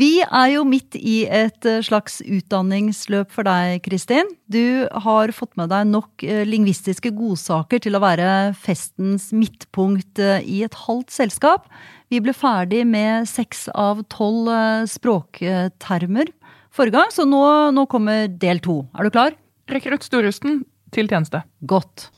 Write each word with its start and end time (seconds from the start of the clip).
Vi 0.00 0.22
er 0.22 0.46
jo 0.54 0.62
midt 0.64 0.96
i 0.96 1.24
et 1.26 1.66
eh, 1.68 1.82
slags 1.84 2.20
utdanningsløp 2.24 3.32
for 3.34 3.44
deg, 3.44 3.82
Kristin. 3.84 4.30
Du 4.48 4.86
har 5.04 5.32
fått 5.36 5.58
med 5.60 5.68
deg 5.72 5.90
nok 5.90 6.24
eh, 6.24 6.44
lingvistiske 6.48 7.12
godsaker 7.16 7.82
til 7.84 7.98
å 7.98 8.00
være 8.00 8.28
festens 8.56 9.28
midtpunkt 9.36 10.22
eh, 10.22 10.46
i 10.46 10.62
et 10.64 10.78
halvt 10.86 11.12
selskap. 11.12 11.68
Vi 12.08 12.22
ble 12.24 12.32
ferdig 12.32 12.86
med 12.88 13.28
seks 13.28 13.66
av 13.74 14.00
tolv 14.12 14.48
språktermer 14.88 16.32
forrige 16.72 16.96
gang, 16.96 17.12
så 17.12 17.28
nå, 17.28 17.44
nå 17.76 17.84
kommer 17.90 18.30
del 18.30 18.62
to. 18.64 18.80
Er 18.96 19.04
du 19.04 19.12
klar? 19.12 19.36
Rekrutt 19.70 20.06
Storusten 20.06 20.62
til 20.94 21.10
tjeneste. 21.10 21.44
Godt. 21.60 22.08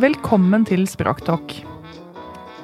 Velkommen 0.00 0.62
til 0.64 0.86
Språktalk. 0.88 1.52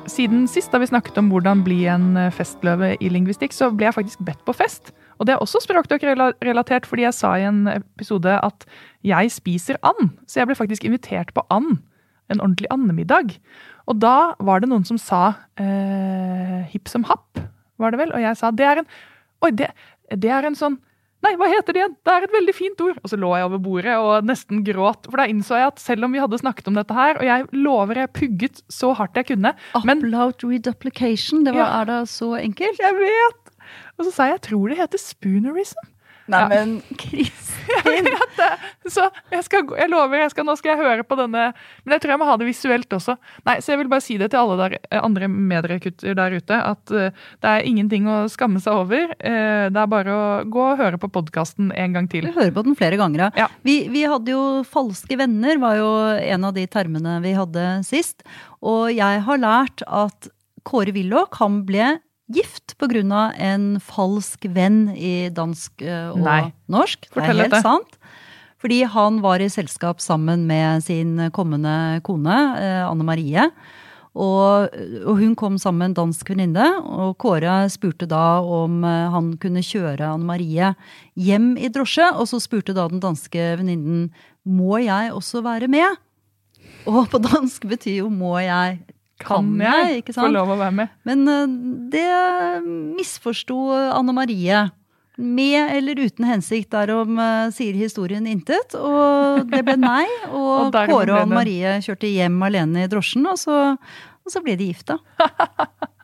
Siden 0.08 0.46
sist 0.48 0.72
da 0.72 0.78
vi 0.80 0.86
snakket 0.88 1.18
om 1.20 1.26
hvordan 1.28 1.60
bli 1.66 1.82
en 1.90 2.14
eh, 2.16 2.30
festløve 2.32 2.94
i 3.02 3.10
lingvistikk, 3.12 3.52
så 3.52 3.68
ble 3.74 3.90
jeg 3.90 3.96
faktisk 3.98 4.22
bedt 4.24 4.40
på 4.46 4.54
fest. 4.56 4.94
Og 5.18 5.28
det 5.28 5.34
er 5.34 5.42
også 5.44 5.60
Språktalk-relatert, 5.60 6.86
fordi 6.88 7.04
jeg 7.04 7.16
sa 7.18 7.34
i 7.36 7.44
en 7.44 7.66
episode 7.74 8.38
at 8.40 8.64
jeg 9.04 9.34
spiser 9.34 9.76
and. 9.84 10.14
Så 10.24 10.40
jeg 10.40 10.48
ble 10.48 10.56
faktisk 10.56 10.86
invitert 10.88 11.34
på 11.36 11.44
and. 11.52 11.82
En 12.32 12.40
ordentlig 12.40 12.70
andemiddag. 12.72 13.36
Og 13.84 14.00
da 14.00 14.32
var 14.40 14.64
det 14.64 14.70
noen 14.72 14.86
som 14.88 14.96
sa 14.96 15.34
eh, 15.60 16.64
hipp 16.72 16.88
som 16.88 17.04
happ, 17.10 17.42
var 17.76 17.92
det 17.92 18.00
vel? 18.00 18.16
Og 18.16 18.24
jeg 18.24 18.40
sa 18.40 18.54
det 18.54 18.64
er 18.64 18.80
en 18.80 18.90
Oi, 19.44 19.52
det, 19.52 19.74
det 20.16 20.32
er 20.32 20.46
en 20.48 20.56
sånn 20.56 20.78
Nei, 21.24 21.32
hva 21.40 21.48
heter 21.48 21.74
det 21.74 21.80
igjen? 21.80 21.94
Det 22.04 22.12
er 22.12 22.26
et 22.26 22.34
veldig 22.34 22.54
fint 22.54 22.82
ord. 22.84 22.98
Og 23.02 23.10
så 23.10 23.18
lå 23.18 23.30
jeg 23.38 23.48
over 23.48 23.62
bordet 23.62 23.94
og 23.98 24.28
nesten 24.28 24.60
gråt. 24.66 25.08
For 25.08 25.20
da 25.20 25.26
innså 25.30 25.58
jeg 25.58 25.70
at 25.72 25.82
selv 25.82 26.06
om 26.06 26.14
vi 26.14 26.20
hadde 26.22 26.38
snakket 26.42 26.68
om 26.70 26.76
dette 26.78 26.96
her, 26.96 27.18
og 27.18 27.26
jeg 27.26 27.48
lover 27.56 28.02
jeg 28.02 28.12
pugget 28.18 28.62
så 28.72 28.92
hardt 28.98 29.18
jeg 29.18 29.30
kunne 29.32 29.54
Upload 29.80 30.44
reduplication, 30.44 31.44
det 31.46 31.56
var, 31.56 31.64
ja, 31.64 31.80
er 31.80 31.90
da 31.90 31.98
så 32.10 32.34
enkelt? 32.38 32.80
Jeg 32.82 32.98
vet! 33.00 33.52
Og 33.96 34.06
så 34.06 34.12
sa 34.12 34.28
jeg 34.28 34.36
jeg 34.36 34.44
tror 34.50 34.70
det 34.70 34.78
heter 34.78 35.00
spoonerism. 35.00 35.92
Neimen, 36.30 36.80
ja. 36.88 36.96
Kristin! 37.00 37.46
Så 38.94 39.08
jeg, 39.32 39.42
skal, 39.46 39.64
jeg 39.78 39.90
lover, 39.90 40.20
jeg 40.20 40.32
skal, 40.32 40.46
nå 40.46 40.54
skal 40.58 40.72
jeg 40.72 40.82
høre 40.84 41.06
på 41.06 41.16
denne 41.18 41.48
Men 41.84 41.96
jeg 41.96 42.02
tror 42.02 42.14
jeg 42.14 42.20
må 42.20 42.28
ha 42.28 42.36
det 42.38 42.48
visuelt 42.48 42.96
også. 42.98 43.16
Nei, 43.46 43.56
Så 43.64 43.72
jeg 43.72 43.80
vil 43.82 43.90
bare 43.90 44.04
si 44.04 44.18
det 44.20 44.30
til 44.32 44.42
alle 44.42 44.58
der, 44.60 44.76
eh, 44.90 45.02
andre 45.02 45.28
medrekutter 45.30 46.16
der 46.18 46.36
ute, 46.36 46.60
at 46.72 46.94
uh, 46.94 47.26
det 47.42 47.52
er 47.52 47.66
ingenting 47.68 48.06
å 48.10 48.18
skamme 48.32 48.62
seg 48.62 48.78
over. 48.84 49.12
Uh, 49.18 49.66
det 49.72 49.82
er 49.82 49.90
bare 49.90 50.14
å 50.14 50.24
gå 50.50 50.62
og 50.62 50.80
høre 50.80 51.00
på 51.02 51.10
podkasten 51.14 51.72
en 51.74 51.96
gang 51.96 52.08
til. 52.10 52.28
Vi 52.28 52.36
hører 52.36 52.54
på 52.54 52.66
den 52.66 52.78
flere 52.78 52.98
ganger, 53.00 53.28
ja. 53.36 53.48
Vi, 53.66 53.78
vi 53.92 54.04
hadde 54.06 54.34
jo 54.34 54.62
'Falske 54.66 55.18
venner', 55.18 55.60
var 55.62 55.78
jo 55.78 55.90
en 56.20 56.48
av 56.48 56.54
de 56.56 56.66
termene 56.70 57.18
vi 57.24 57.34
hadde 57.36 57.66
sist. 57.86 58.26
Og 58.62 58.90
jeg 58.94 59.22
har 59.26 59.42
lært 59.42 59.84
at 59.86 60.30
Kåre 60.66 60.94
Willoch, 60.94 61.38
han 61.40 61.62
ble 61.66 61.96
gift 62.32 62.76
pga. 62.78 63.32
en 63.38 63.80
falsk 63.80 64.46
venn 64.50 64.90
i 64.96 65.28
dansk 65.30 65.82
eh, 65.82 66.10
og 66.10 66.24
Nei. 66.24 66.52
norsk. 66.68 67.08
Fortell 67.12 67.36
det 67.36 67.36
er 67.36 67.42
helt 67.44 67.54
dette. 67.54 67.62
sant. 67.62 67.98
Fordi 68.58 68.82
han 68.88 69.20
var 69.22 69.40
i 69.40 69.50
selskap 69.52 70.00
sammen 70.00 70.46
med 70.46 70.82
sin 70.82 71.30
kommende 71.30 72.00
kone, 72.02 72.38
eh, 72.58 72.84
Anne 72.88 73.04
Marie. 73.04 73.50
Og, 74.16 74.72
og, 75.04 75.18
hun 75.20 75.34
kom 75.36 75.58
sammen 75.60 75.82
med 75.82 75.90
en 75.90 75.98
dansk 75.98 76.30
venninne, 76.32 76.66
og 76.80 77.18
Kåre 77.20 77.66
spurte 77.68 78.08
da 78.08 78.40
om 78.40 78.80
eh, 78.84 79.10
han 79.12 79.34
kunne 79.36 79.60
kjøre 79.60 80.08
Anne 80.08 80.24
Marie 80.24 80.72
hjem 81.20 81.52
i 81.60 81.68
drosje. 81.68 82.08
Og 82.16 82.30
så 82.32 82.40
spurte 82.40 82.74
da 82.76 82.88
den 82.88 83.02
danske 83.04 83.52
venninnen 83.60 84.08
må 84.42 84.80
jeg 84.80 85.12
også 85.12 85.44
være 85.44 85.68
med. 85.68 86.00
Og 86.88 87.04
på 87.12 87.20
dansk 87.20 87.68
betyr 87.68 88.00
jo 88.00 88.10
må 88.12 88.38
jeg 88.40 88.80
kan 89.22 89.52
jeg 89.62 90.02
ikke 90.02 90.14
sant? 90.14 90.26
få 90.26 90.32
lov 90.34 90.52
å 90.52 90.58
være 90.60 90.74
med? 90.80 90.96
Men 91.08 91.22
uh, 91.28 91.44
det 91.92 92.08
misforsto 92.96 93.58
Anne 93.72 94.16
Marie. 94.16 94.66
Med 95.16 95.70
eller 95.72 95.96
uten 96.04 96.26
hensikt, 96.28 96.68
derom 96.74 97.16
uh, 97.16 97.48
sier 97.54 97.76
historien 97.78 98.26
intet. 98.28 98.76
Og 98.76 99.46
det 99.48 99.62
ble 99.64 99.78
nei. 99.80 100.04
Og, 100.36 100.68
og 100.68 100.76
Kåre 100.76 101.14
og 101.14 101.22
Anne 101.22 101.40
Marie 101.40 101.78
kjørte 101.84 102.10
hjem 102.10 102.36
alene 102.44 102.84
i 102.84 102.90
drosjen, 102.92 103.24
og 103.30 103.40
så, 103.40 103.76
og 103.80 104.32
så 104.32 104.44
ble 104.44 104.58
de 104.60 104.68
gifta. 104.72 105.00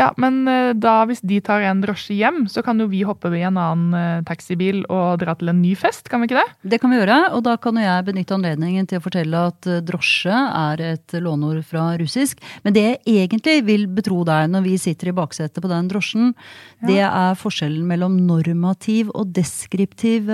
Ja, 0.00 0.08
men 0.20 0.48
eh, 0.48 0.72
da 0.78 1.02
hvis 1.08 1.20
de 1.26 1.38
tar 1.44 1.64
en 1.68 1.82
drosje 1.82 2.14
hjem, 2.16 2.44
så 2.48 2.62
kan 2.64 2.80
jo 2.80 2.86
vi 2.90 3.02
hoppe 3.04 3.28
i 3.36 3.42
en 3.44 3.58
annen 3.60 3.96
eh, 3.96 4.22
taxibil 4.28 4.82
og 4.88 5.20
dra 5.20 5.34
til 5.36 5.52
en 5.52 5.60
ny 5.60 5.74
fest, 5.78 6.08
kan 6.08 6.22
vi 6.22 6.30
ikke 6.30 6.40
det? 6.40 6.70
Det 6.72 6.78
kan 6.80 6.92
vi 6.92 7.00
gjøre, 7.00 7.18
og 7.36 7.44
da 7.44 7.56
kan 7.60 7.76
jeg 7.80 8.06
benytte 8.08 8.36
anledningen 8.36 8.88
til 8.88 9.00
å 9.00 9.04
fortelle 9.04 9.44
at 9.50 9.68
eh, 9.68 9.82
drosje 9.84 10.32
er 10.32 10.84
et 10.94 11.16
låneord 11.20 11.60
fra 11.68 11.90
russisk. 12.00 12.40
Men 12.64 12.76
det 12.76 12.86
jeg 12.86 13.26
egentlig 13.26 13.58
vil 13.68 13.86
betro 13.92 14.22
deg 14.28 14.48
når 14.54 14.64
vi 14.70 14.78
sitter 14.80 15.12
i 15.12 15.16
baksetet 15.20 15.60
på 15.60 15.72
den 15.72 15.92
drosjen, 15.92 16.32
ja. 16.80 16.88
det 16.88 17.00
er 17.10 17.38
forskjellen 17.40 17.84
mellom 17.90 18.16
normativ 18.24 19.12
og 19.12 19.34
deskriptiv 19.36 20.30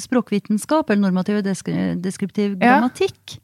språkvitenskap, 0.00 0.88
eller 0.88 1.04
normativ 1.04 1.40
og 1.40 1.46
deskriptiv 2.04 2.56
grammatikk. 2.60 3.36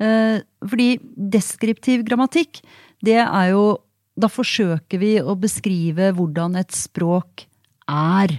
Ja. 0.00 0.40
Fordi 0.64 0.88
deskriptiv 1.32 2.04
grammatikk, 2.08 2.62
det 3.04 3.18
er 3.20 3.52
jo 3.52 3.64
da 4.20 4.30
forsøker 4.30 5.00
vi 5.00 5.14
å 5.22 5.36
beskrive 5.38 6.10
hvordan 6.16 6.58
et 6.60 6.74
språk 6.76 7.46
er. 7.90 8.36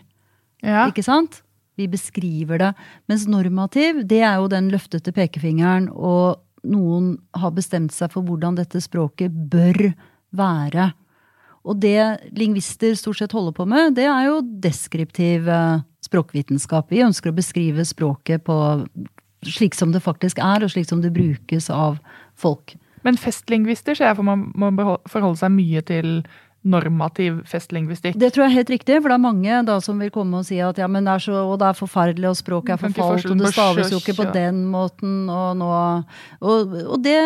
Ja. 0.62 0.86
Ikke 0.88 1.06
sant? 1.06 1.42
Vi 1.80 1.88
beskriver 1.90 2.62
det. 2.62 2.72
Mens 3.09 3.25
normativ, 3.30 4.03
det 4.08 4.22
er 4.22 4.40
jo 4.40 4.50
den 4.52 4.70
løftete 4.74 5.14
pekefingeren, 5.16 5.90
og 5.90 6.41
noen 6.68 7.16
har 7.38 7.53
bestemt 7.56 7.94
seg 7.96 8.12
for 8.14 8.28
hvordan 8.28 8.59
dette 8.59 8.81
språket 8.84 9.34
bør 9.52 9.94
være. 10.38 10.91
Og 11.66 11.78
det 11.81 12.34
lingvister 12.38 12.96
stort 12.97 13.22
sett 13.22 13.34
holder 13.36 13.56
på 13.58 13.66
med, 13.70 13.96
det 13.97 14.08
er 14.09 14.28
jo 14.28 14.41
deskriptiv 14.64 15.50
eh, 15.50 15.81
språkvitenskap. 16.06 16.90
Vi 16.90 17.03
ønsker 17.06 17.31
å 17.31 17.38
beskrive 17.38 17.86
språket 17.86 18.46
på 18.47 18.58
slik 19.46 19.78
som 19.78 19.94
det 19.94 20.03
faktisk 20.06 20.41
er, 20.41 20.62
og 20.62 20.74
slik 20.74 20.90
som 20.90 21.02
det 21.02 21.14
brukes 21.14 21.70
av 21.74 22.00
folk. 22.38 22.75
Men 23.08 23.18
festlingvister 23.18 23.98
ser 23.98 24.12
jeg 24.12 24.20
for 24.20 24.28
man 24.28 24.50
må 24.56 24.98
forholde 25.10 25.40
seg 25.42 25.54
mye 25.56 25.82
til 25.88 26.22
normativ 26.62 27.40
festlingvistikk. 27.50 28.18
Det 28.22 28.30
tror 28.36 28.46
jeg 28.46 28.52
er 28.52 28.58
helt 28.60 28.70
riktig, 28.70 29.00
for 29.02 29.10
det 29.10 29.16
er 29.16 29.24
mange 29.24 29.62
da 29.66 29.80
som 29.82 29.98
vil 30.02 30.12
komme 30.14 30.42
og 30.42 30.46
si 30.46 30.60
at 30.62 30.78
ja, 30.78 30.86
men 30.92 31.08
det 31.08 31.16
er, 31.16 31.24
så, 31.26 31.40
og 31.42 31.56
det 31.58 31.72
er 31.72 31.78
forferdelig, 31.80 32.28
og 32.30 32.38
språket 32.38 32.76
er 32.76 32.82
forfalt, 32.84 33.26
og 33.26 33.42
det 33.42 33.50
staves 33.50 33.90
jo 33.90 34.02
ikke 34.02 34.16
på 34.20 34.28
den 34.36 34.60
måten, 34.70 35.16
og 35.26 35.58
nå 35.58 35.70
og, 35.72 36.76
og, 36.86 36.98
det 37.02 37.18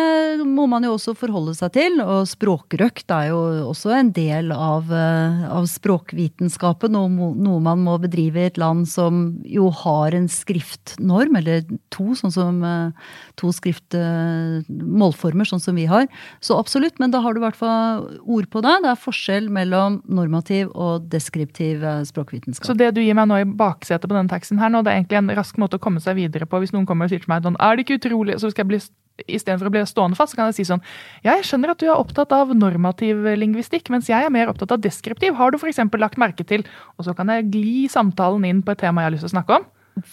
må 0.48 0.64
man 0.70 0.86
jo 0.88 0.94
også 0.96 1.12
forholde 1.20 1.52
seg 1.58 1.74
til, 1.76 2.00
og 2.00 2.24
språkrøkt 2.30 3.12
er 3.12 3.28
jo 3.34 3.42
også 3.66 3.92
en 3.98 4.12
del 4.16 4.54
av, 4.56 4.88
eh, 4.88 5.44
av 5.52 5.68
språkvitenskapen, 5.68 6.96
noe, 6.96 7.28
noe 7.36 7.60
man 7.60 7.84
må 7.84 7.98
bedrive 8.00 8.40
i 8.40 8.48
et 8.48 8.60
land 8.60 8.88
som 8.88 9.36
jo 9.44 9.68
har 9.84 10.16
en 10.16 10.30
skriftnorm, 10.32 11.36
eller 11.42 11.60
to, 11.92 12.14
sånn 12.16 12.32
som 12.32 12.64
eh, 12.64 13.12
to 13.36 13.52
skrift, 13.52 13.92
eh, 13.98 14.64
målformer, 14.72 15.44
sånn 15.48 15.60
som 15.60 15.76
vi 15.76 15.84
har. 15.90 16.08
Så 16.40 16.56
absolutt, 16.56 16.96
men 17.02 17.12
da 17.12 17.20
har 17.20 17.36
du 17.36 17.42
i 17.42 17.44
hvert 17.44 17.60
fall 17.60 18.08
ord 18.24 18.48
på 18.48 18.64
det. 18.64 18.78
Det 18.80 18.94
er 18.94 19.04
forskjell 19.04 19.25
forskjell 19.26 19.48
mellom 19.50 20.00
normativ 20.06 20.70
og 20.74 21.08
deskriptiv 21.10 21.82
eh, 21.82 22.04
språkvitenskap. 22.06 22.66
Så 22.66 22.76
det 22.78 22.94
du 22.94 23.02
gir 23.02 23.16
meg 23.16 23.26
nå 23.28 23.40
i 23.42 23.48
baksetet 23.48 24.06
på 24.06 24.14
denne 24.14 24.30
teksten 24.30 24.60
her 24.60 24.70
nå, 24.70 24.84
det 24.84 24.92
er 24.92 25.00
egentlig 25.00 25.18
en 25.18 25.34
rask 25.36 25.58
måte 25.58 25.78
å 25.78 25.82
komme 25.82 26.00
seg 26.00 26.16
videre 26.16 26.46
på 26.46 26.60
hvis 26.62 26.72
noen 26.74 26.86
kommer 26.86 27.06
og 27.06 27.10
sier 27.10 27.22
til 27.22 27.32
meg 27.32 27.42
sånn, 27.42 27.58
er 27.58 27.74
det 27.76 27.86
ikke 27.86 27.98
utrolig, 27.98 28.38
så 28.38 28.52
skal 28.52 28.66
jeg 28.66 28.74
bli 28.74 28.84
Istedenfor 29.32 29.70
å 29.70 29.72
bli 29.72 29.80
stående 29.88 30.12
fast, 30.12 30.34
så 30.34 30.36
kan 30.36 30.50
jeg 30.50 30.58
si 30.58 30.64
sånn 30.68 30.82
Ja, 31.24 31.38
jeg 31.38 31.46
skjønner 31.48 31.70
at 31.72 31.80
du 31.80 31.86
er 31.86 31.96
opptatt 31.96 32.34
av 32.36 32.50
normativ 32.52 33.22
lingvistikk, 33.40 33.88
mens 33.88 34.10
jeg 34.10 34.26
er 34.26 34.28
mer 34.28 34.50
opptatt 34.52 34.74
av 34.74 34.82
deskriptiv. 34.84 35.32
Har 35.38 35.54
du 35.54 35.56
f.eks. 35.56 35.80
lagt 35.96 36.20
merke 36.20 36.44
til 36.44 36.66
Og 36.98 37.06
så 37.06 37.14
kan 37.16 37.32
jeg 37.32 37.46
gli 37.48 37.86
samtalen 37.88 38.44
inn 38.44 38.60
på 38.60 38.74
et 38.74 38.82
tema 38.84 39.00
jeg 39.00 39.08
har 39.08 39.14
lyst 39.14 39.24
til 39.24 39.30
å 39.30 39.34
snakke 39.38 39.56
om. 39.56 39.64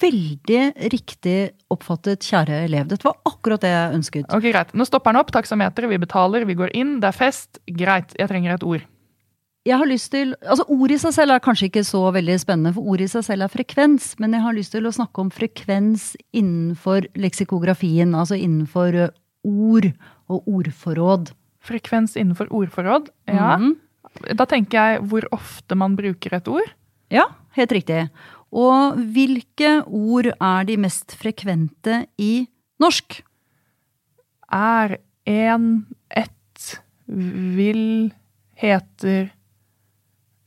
Veldig 0.05 0.87
riktig 0.95 1.35
oppfattet, 1.75 2.23
kjære 2.23 2.61
elev. 2.63 2.87
Dette 2.93 3.09
var 3.09 3.19
akkurat 3.27 3.67
det 3.67 3.73
jeg 3.73 3.99
ønsket. 3.99 4.31
Ok, 4.31 4.47
Greit. 4.47 4.71
Nå 4.71 4.87
stopper 4.87 5.11
den 5.11 5.19
opp. 5.19 5.35
Taksameteret, 5.35 5.91
vi 5.91 5.99
betaler, 5.99 6.47
vi 6.47 6.55
går 6.63 6.71
inn, 6.71 7.01
det 7.03 7.11
er 7.11 7.19
fest. 7.25 7.59
Greit, 7.67 8.15
jeg 8.15 8.31
trenger 8.31 8.55
et 8.55 8.63
ord 8.63 8.87
jeg 9.63 9.79
har 9.79 9.87
lyst 9.87 10.11
til, 10.11 10.33
altså 10.43 10.65
Ordet 10.67 10.97
i 10.97 11.01
seg 11.05 11.13
selv 11.15 11.33
er 11.35 11.43
kanskje 11.43 11.69
ikke 11.69 11.85
så 11.87 12.01
veldig 12.11 12.35
spennende, 12.41 12.73
for 12.75 12.93
ordet 12.93 13.07
i 13.07 13.13
seg 13.13 13.23
selv 13.29 13.45
er 13.45 13.51
frekvens. 13.51 14.09
Men 14.19 14.35
jeg 14.35 14.43
har 14.43 14.55
lyst 14.57 14.73
til 14.75 14.87
å 14.87 14.91
snakke 14.91 15.23
om 15.23 15.29
frekvens 15.31 16.09
innenfor 16.35 17.07
leksikografien. 17.15 18.11
Altså 18.19 18.35
innenfor 18.35 18.97
eh, 19.05 19.13
ord 19.47 19.87
og 20.31 20.49
ordforråd. 20.59 21.31
Frekvens 21.63 22.17
innenfor 22.19 22.51
ordforråd, 22.51 23.07
ja. 23.31 23.55
Mm. 23.61 23.77
Da 24.35 24.45
tenker 24.45 24.77
jeg 24.77 25.05
hvor 25.09 25.25
ofte 25.33 25.77
man 25.79 25.95
bruker 25.97 26.35
et 26.35 26.49
ord. 26.51 26.73
Ja, 27.13 27.29
helt 27.55 27.71
riktig. 27.73 28.01
Og 28.53 28.99
hvilke 29.15 29.77
ord 29.87 30.27
er 30.33 30.67
de 30.67 30.75
mest 30.83 31.15
frekvente 31.17 32.03
i 32.21 32.49
norsk? 32.83 33.21
Er, 34.53 34.97
en, 35.25 35.69
ett, 36.11 36.75
vil, 37.07 38.11
heter 38.59 39.31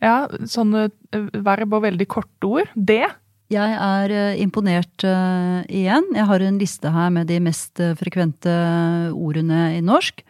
ja, 0.05 0.17
sånne 0.49 0.89
eh, 1.15 1.29
verb 1.45 1.77
og 1.77 1.85
veldig 1.87 2.09
korte 2.11 2.51
ord. 2.51 2.73
Det. 2.75 3.05
Jeg 3.53 3.77
er 3.79 4.11
uh, 4.11 4.41
imponert 4.43 5.05
uh, 5.07 5.63
igjen. 5.71 6.09
Jeg 6.17 6.27
har 6.27 6.43
en 6.43 6.59
liste 6.59 6.91
her 6.91 7.13
med 7.15 7.29
de 7.31 7.39
mest 7.45 7.83
frekvente 8.01 8.57
ordene 9.15 9.77
i 9.77 9.85
norsk. 9.85 10.25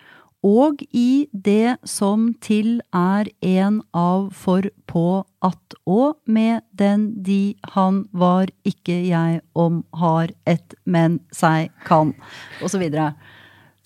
Og 0.46 0.82
i 0.94 1.26
det 1.32 1.78
som 1.88 2.28
til 2.44 2.76
er 2.94 3.30
en 3.42 3.80
av 3.96 4.28
for 4.36 4.68
på 4.86 5.24
at 5.42 5.76
og 5.88 6.20
med 6.28 6.62
den 6.76 7.08
de 7.24 7.56
han 7.72 8.04
var 8.12 8.52
ikke 8.68 9.00
jeg 9.08 9.40
om 9.58 9.80
har 9.96 10.30
et 10.46 10.76
men 10.84 11.18
seg 11.34 11.72
kan, 11.88 12.12
og 12.60 12.70
så 12.70 12.78
videre. 12.78 13.14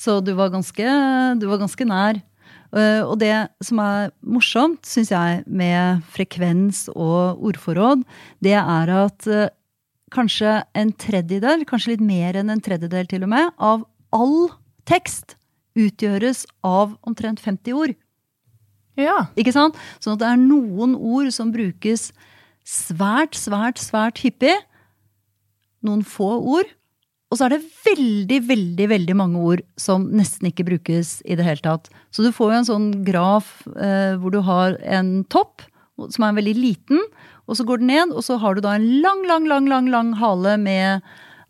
Så 0.00 0.18
du 0.24 0.34
var 0.36 0.52
ganske, 0.52 0.84
du 1.40 1.46
var 1.48 1.60
ganske 1.62 1.86
nær. 1.86 2.20
Uh, 2.70 3.02
og 3.02 3.16
det 3.18 3.34
som 3.66 3.80
er 3.82 4.12
morsomt, 4.22 4.84
syns 4.86 5.10
jeg, 5.10 5.42
med 5.50 6.04
frekvens 6.14 6.84
og 6.94 7.42
ordforråd, 7.50 8.04
det 8.44 8.54
er 8.60 8.92
at 8.94 9.26
uh, 9.26 9.48
kanskje 10.14 10.60
en 10.78 10.92
tredjedel, 10.94 11.66
kanskje 11.66 11.96
litt 11.96 12.04
mer 12.04 12.38
enn 12.38 12.52
en 12.52 12.62
tredjedel 12.62 13.10
til 13.10 13.26
og 13.26 13.32
med, 13.32 13.50
av 13.58 13.82
all 14.14 14.50
tekst 14.88 15.36
utgjøres 15.78 16.44
av 16.66 16.96
omtrent 17.06 17.42
50 17.42 17.76
ord. 17.78 17.94
Ja. 18.98 19.30
Ikke 19.38 19.54
sant? 19.54 19.78
Sånn 20.02 20.16
at 20.16 20.22
det 20.22 20.30
er 20.32 20.40
noen 20.40 20.96
ord 20.98 21.30
som 21.34 21.52
brukes 21.54 22.10
svært, 22.66 23.38
svært, 23.38 23.80
svært 23.80 24.20
hyppig. 24.24 24.56
Noen 25.86 26.02
få 26.04 26.34
ord. 26.38 26.68
Og 27.30 27.38
så 27.38 27.46
er 27.46 27.54
det 27.54 27.62
veldig, 27.86 28.38
veldig 28.48 28.86
veldig 28.90 29.14
mange 29.14 29.42
ord 29.52 29.60
som 29.78 30.08
nesten 30.18 30.48
ikke 30.50 30.66
brukes 30.66 31.20
i 31.22 31.36
det 31.38 31.46
hele 31.46 31.62
tatt. 31.62 31.86
Så 32.10 32.26
du 32.26 32.32
får 32.34 32.50
jo 32.50 32.58
en 32.58 32.68
sånn 32.68 32.88
graf 33.06 33.60
eh, 33.76 34.18
hvor 34.18 34.34
du 34.34 34.40
har 34.46 34.74
en 34.82 35.20
topp 35.30 35.62
som 36.10 36.26
er 36.26 36.34
veldig 36.40 36.56
liten, 36.58 37.02
og 37.46 37.58
så 37.58 37.66
går 37.66 37.82
den 37.82 37.90
ned, 37.92 38.14
og 38.14 38.24
så 38.26 38.38
har 38.40 38.56
du 38.56 38.62
da 38.64 38.74
en 38.74 38.86
lang, 39.04 39.22
lang, 39.28 39.46
lang, 39.50 39.68
lang, 39.70 39.90
lang 39.92 40.12
hale 40.18 40.56
med 40.58 41.06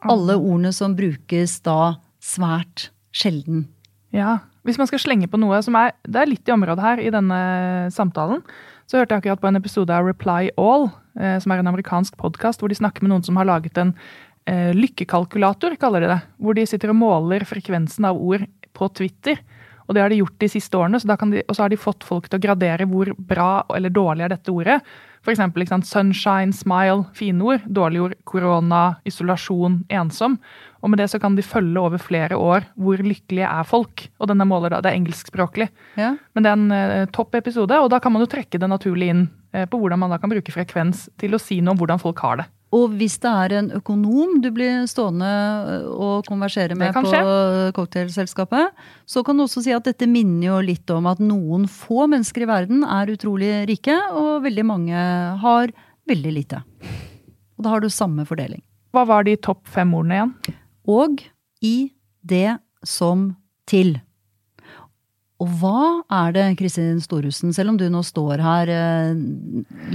alle 0.09 0.37
ordene 0.37 0.73
som 0.73 0.97
brukes 0.97 1.59
da 1.65 1.97
svært 2.25 2.89
sjelden. 3.17 3.67
Ja. 4.13 4.41
Hvis 4.67 4.77
man 4.81 4.89
skal 4.91 5.01
slenge 5.01 5.29
på 5.31 5.39
noe 5.41 5.57
som 5.65 5.77
er 5.79 5.95
Det 6.05 6.19
er 6.21 6.29
litt 6.29 6.49
i 6.49 6.53
området 6.53 6.85
her 6.85 7.01
i 7.01 7.13
denne 7.15 7.39
samtalen. 7.95 8.43
Så 8.91 8.99
hørte 8.99 9.15
jeg 9.15 9.23
akkurat 9.23 9.41
på 9.41 9.49
en 9.49 9.57
episode 9.57 9.95
av 9.95 10.05
Reply 10.05 10.51
All, 10.59 10.91
eh, 11.17 11.39
som 11.41 11.53
er 11.53 11.63
en 11.63 11.71
amerikansk 11.71 12.17
podkast, 12.21 12.61
hvor 12.61 12.69
de 12.69 12.77
snakker 12.77 13.05
med 13.05 13.15
noen 13.15 13.25
som 13.25 13.39
har 13.39 13.49
laget 13.49 13.79
en 13.79 13.95
lykkekalkulator, 14.49 15.77
kaller 15.79 16.03
de 16.03 16.09
det. 16.11 16.21
Hvor 16.41 16.57
de 16.57 16.65
sitter 16.67 16.91
og 16.91 16.97
måler 16.99 17.45
frekvensen 17.47 18.07
av 18.09 18.19
ord 18.19 18.47
på 18.75 18.89
Twitter. 18.97 19.39
Og 19.91 19.97
det 19.97 20.05
har 20.05 20.13
de 20.13 20.21
gjort 20.21 20.39
de 20.39 20.47
siste 20.47 20.79
årene, 20.79 21.01
så 21.03 21.11
de, 21.11 21.43
og 21.43 21.57
så 21.57 21.65
har 21.65 21.71
de 21.73 21.79
fått 21.81 22.05
folk 22.07 22.29
til 22.31 22.39
å 22.39 22.43
gradere 22.45 22.87
hvor 22.87 23.11
bra 23.19 23.65
eller 23.75 23.91
dårlig 23.91 24.23
er 24.23 24.31
dette 24.37 24.53
ordet. 24.55 24.77
For 25.27 25.35
eksempel, 25.35 25.67
sunshine, 25.67 26.55
smile, 26.55 27.09
fine 27.13 27.43
ord. 27.43 27.65
Dårlige 27.67 28.05
ord 28.07 28.15
korona, 28.25 28.85
isolasjon, 29.05 29.83
ensom. 29.91 30.39
Og 30.81 30.93
med 30.93 31.03
det 31.03 31.11
så 31.13 31.19
kan 31.21 31.35
de 31.37 31.43
følge 31.45 31.83
over 31.83 32.01
flere 32.01 32.39
år 32.39 32.71
hvor 32.79 33.03
lykkelige 33.03 33.51
er 33.51 33.67
folk. 33.67 34.07
Og 34.23 34.31
denne 34.31 34.47
måler 34.49 34.71
da, 34.71 34.81
Det 34.81 34.93
er 34.93 35.01
engelskspråklig. 35.01 35.69
Ja. 35.99 36.15
Men 36.33 36.47
det 36.47 36.53
er 36.53 36.61
en 36.61 36.73
eh, 36.73 37.11
topp 37.13 37.35
episode, 37.35 37.75
og 37.83 37.91
da 37.91 37.99
kan 38.01 38.15
man 38.15 38.23
jo 38.23 38.31
trekke 38.31 38.63
det 38.63 38.71
naturlig 38.71 39.11
inn 39.11 39.27
eh, 39.53 39.67
på 39.67 39.83
hvordan 39.83 40.01
man 40.01 40.15
da 40.15 40.23
kan 40.23 40.31
bruke 40.31 40.55
frekvens 40.55 41.09
til 41.21 41.35
å 41.35 41.43
si 41.43 41.61
noe 41.61 41.75
om 41.75 41.83
hvordan 41.83 42.01
folk 42.01 42.23
har 42.25 42.41
det. 42.41 42.49
Og 42.71 42.93
hvis 43.01 43.17
det 43.19 43.31
er 43.31 43.53
en 43.59 43.69
økonom 43.81 44.37
du 44.45 44.47
blir 44.55 44.85
stående 44.87 45.31
og 45.91 46.27
konversere 46.29 46.77
med 46.79 46.95
på 46.95 47.03
cocktailselskapet, 47.75 48.71
så 49.11 49.25
kan 49.27 49.35
du 49.35 49.43
også 49.43 49.65
si 49.65 49.75
at 49.75 49.89
dette 49.89 50.07
minner 50.07 50.47
jo 50.53 50.59
litt 50.69 50.93
om 50.95 51.09
at 51.11 51.19
noen 51.19 51.67
få 51.67 52.07
mennesker 52.13 52.47
i 52.47 52.51
verden 52.51 52.85
er 52.87 53.11
utrolig 53.11 53.51
rike, 53.71 53.97
og 54.15 54.45
veldig 54.47 54.67
mange 54.69 55.01
har 55.43 55.75
veldig 56.11 56.35
lite. 56.37 56.63
Og 57.59 57.67
da 57.67 57.75
har 57.75 57.83
du 57.83 57.91
samme 57.91 58.23
fordeling. 58.29 58.63
Hva 58.95 59.03
var 59.07 59.27
de 59.27 59.35
topp 59.39 59.67
fem 59.71 59.91
ordene 59.95 60.21
igjen? 60.21 60.33
Og 60.91 61.27
i 61.67 61.91
det 62.23 62.61
som 62.87 63.33
til. 63.71 63.97
Og 65.41 65.51
hva 65.59 66.03
er 66.23 66.35
det, 66.37 66.47
Kristin 66.61 67.03
Storhusen, 67.03 67.53
selv 67.57 67.73
om 67.73 67.79
du 67.81 67.87
nå 67.91 68.03
står 68.05 68.43
her 68.45 68.73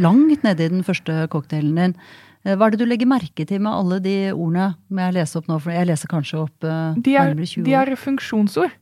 langt 0.02 0.44
nede 0.44 0.66
i 0.66 0.72
den 0.76 0.86
første 0.86 1.28
cocktailen 1.32 1.76
din, 1.80 2.00
hva 2.46 2.68
er 2.68 2.76
det 2.76 2.82
du 2.84 2.88
legger 2.90 3.10
merke 3.10 3.46
til 3.50 3.62
med 3.66 3.74
alle 3.74 4.00
de 4.06 4.16
ordene 4.32 4.74
jeg 5.02 5.16
lese 5.18 5.40
opp 5.40 5.48
nå? 5.50 5.60
For 5.64 5.74
jeg 5.74 5.90
leser 5.90 6.12
kanskje 6.12 6.42
opp 6.44 6.68
uh, 6.68 6.94
de 6.94 7.16
er, 7.18 7.32
nærmere 7.32 7.50
20 7.50 7.64
år. 7.64 7.68
De 7.68 7.78
er 7.82 8.02
funksjonsord. 8.02 8.76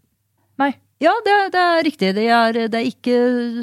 Nei. 0.62 0.74
Ja, 1.04 1.12
det, 1.26 1.34
det 1.52 1.62
er 1.62 1.82
riktig. 1.84 2.10
Det 2.16 2.26
er, 2.32 2.58
det 2.72 2.80
er 2.80 2.88
ikke 2.88 3.16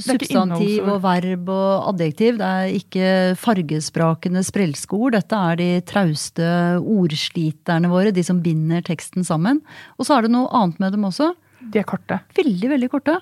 substantiv 0.05 0.89
og 0.91 0.99
verb 1.05 1.49
og 1.53 1.87
adjektiv. 1.95 2.41
Det 2.41 2.49
er 2.49 2.75
ikke 2.77 3.13
fargesprakende 3.41 4.43
sprelskord. 4.45 5.15
Dette 5.17 5.39
er 5.39 5.61
de 5.61 5.69
trauste 5.89 6.51
ordsliterne 6.81 7.89
våre, 7.93 8.13
de 8.13 8.25
som 8.27 8.43
binder 8.45 8.85
teksten 8.85 9.25
sammen. 9.25 9.63
Og 9.97 10.09
så 10.09 10.19
er 10.19 10.27
det 10.27 10.35
noe 10.35 10.51
annet 10.57 10.83
med 10.83 10.97
dem 10.97 11.07
også. 11.09 11.31
De 11.73 11.81
er 11.81 11.89
korte. 11.89 12.21
Veldig, 12.37 12.73
veldig 12.75 12.91
korte. 12.93 13.17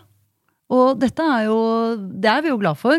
Og 0.75 0.99
dette 1.01 1.25
er 1.25 1.47
jo 1.49 1.61
Det 1.97 2.29
er 2.29 2.43
vi 2.45 2.51
jo 2.53 2.59
glad 2.61 2.81
for. 2.81 2.99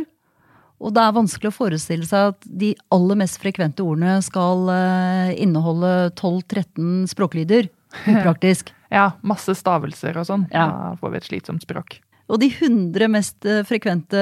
Og 0.80 0.94
det 0.96 1.04
er 1.04 1.16
vanskelig 1.16 1.52
å 1.52 1.56
forestille 1.56 2.08
seg 2.08 2.34
at 2.34 2.46
de 2.62 2.72
aller 2.96 3.20
mest 3.20 3.40
frekvente 3.42 3.84
ordene 3.84 4.20
skal 4.24 4.70
eh, 4.72 5.34
inneholde 5.44 6.12
12-13 6.20 7.10
språklyder. 7.12 7.68
Upraktisk. 8.06 8.70
ja, 8.94 9.12
masse 9.26 9.56
stavelser 9.58 10.20
og 10.22 10.28
sånn. 10.30 10.46
Ja. 10.54 10.68
Da 10.70 10.92
får 11.02 11.16
vi 11.16 11.20
et 11.20 11.30
slitsomt 11.32 11.66
språk. 11.66 12.00
Og 12.30 12.38
de 12.42 12.50
100 12.52 13.10
mest 13.10 13.46
eh, 13.48 13.64
frekvente 13.66 14.20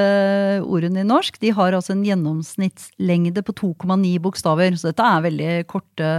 ordene 0.64 1.04
i 1.04 1.08
norsk 1.08 1.40
de 1.42 1.52
har 1.56 1.76
altså 1.76 1.92
en 1.92 2.06
gjennomsnittslengde 2.08 3.44
på 3.44 3.56
2,9 3.60 4.14
bokstaver. 4.24 4.78
Så 4.80 4.92
dette 4.92 5.04
er 5.04 5.26
veldig 5.26 5.52
korte 5.68 6.12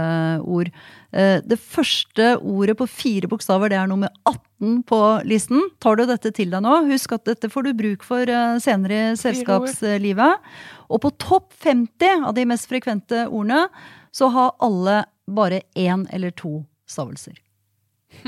ord. 0.45 0.69
Eh, 1.09 1.39
det 1.41 1.57
første 1.57 2.35
ordet 2.37 2.77
på 2.77 2.89
fire 2.89 3.31
bokstaver 3.31 3.73
det 3.73 3.81
er 3.81 3.89
nummer 3.89 4.13
18 4.29 4.83
på 4.89 5.01
listen. 5.25 5.65
Tar 5.81 5.97
du 5.97 6.05
dette 6.05 6.33
til 6.37 6.53
deg 6.53 6.61
nå? 6.65 6.77
Husk 6.91 7.17
at 7.17 7.25
dette 7.31 7.49
får 7.49 7.69
du 7.69 7.73
bruk 7.81 8.05
for 8.05 8.21
eh, 8.29 8.61
senere 8.61 9.01
i 9.01 9.19
selskapslivet. 9.19 10.49
Og 10.93 11.01
på 11.01 11.15
topp 11.17 11.57
50 11.65 12.29
av 12.29 12.37
de 12.37 12.45
mest 12.53 12.69
frekvente 12.69 13.25
ordene 13.27 13.65
så 14.13 14.29
har 14.33 14.57
alle 14.61 15.03
bare 15.29 15.63
én 15.77 16.05
eller 16.13 16.33
to 16.37 16.59
stavelser. 16.89 17.48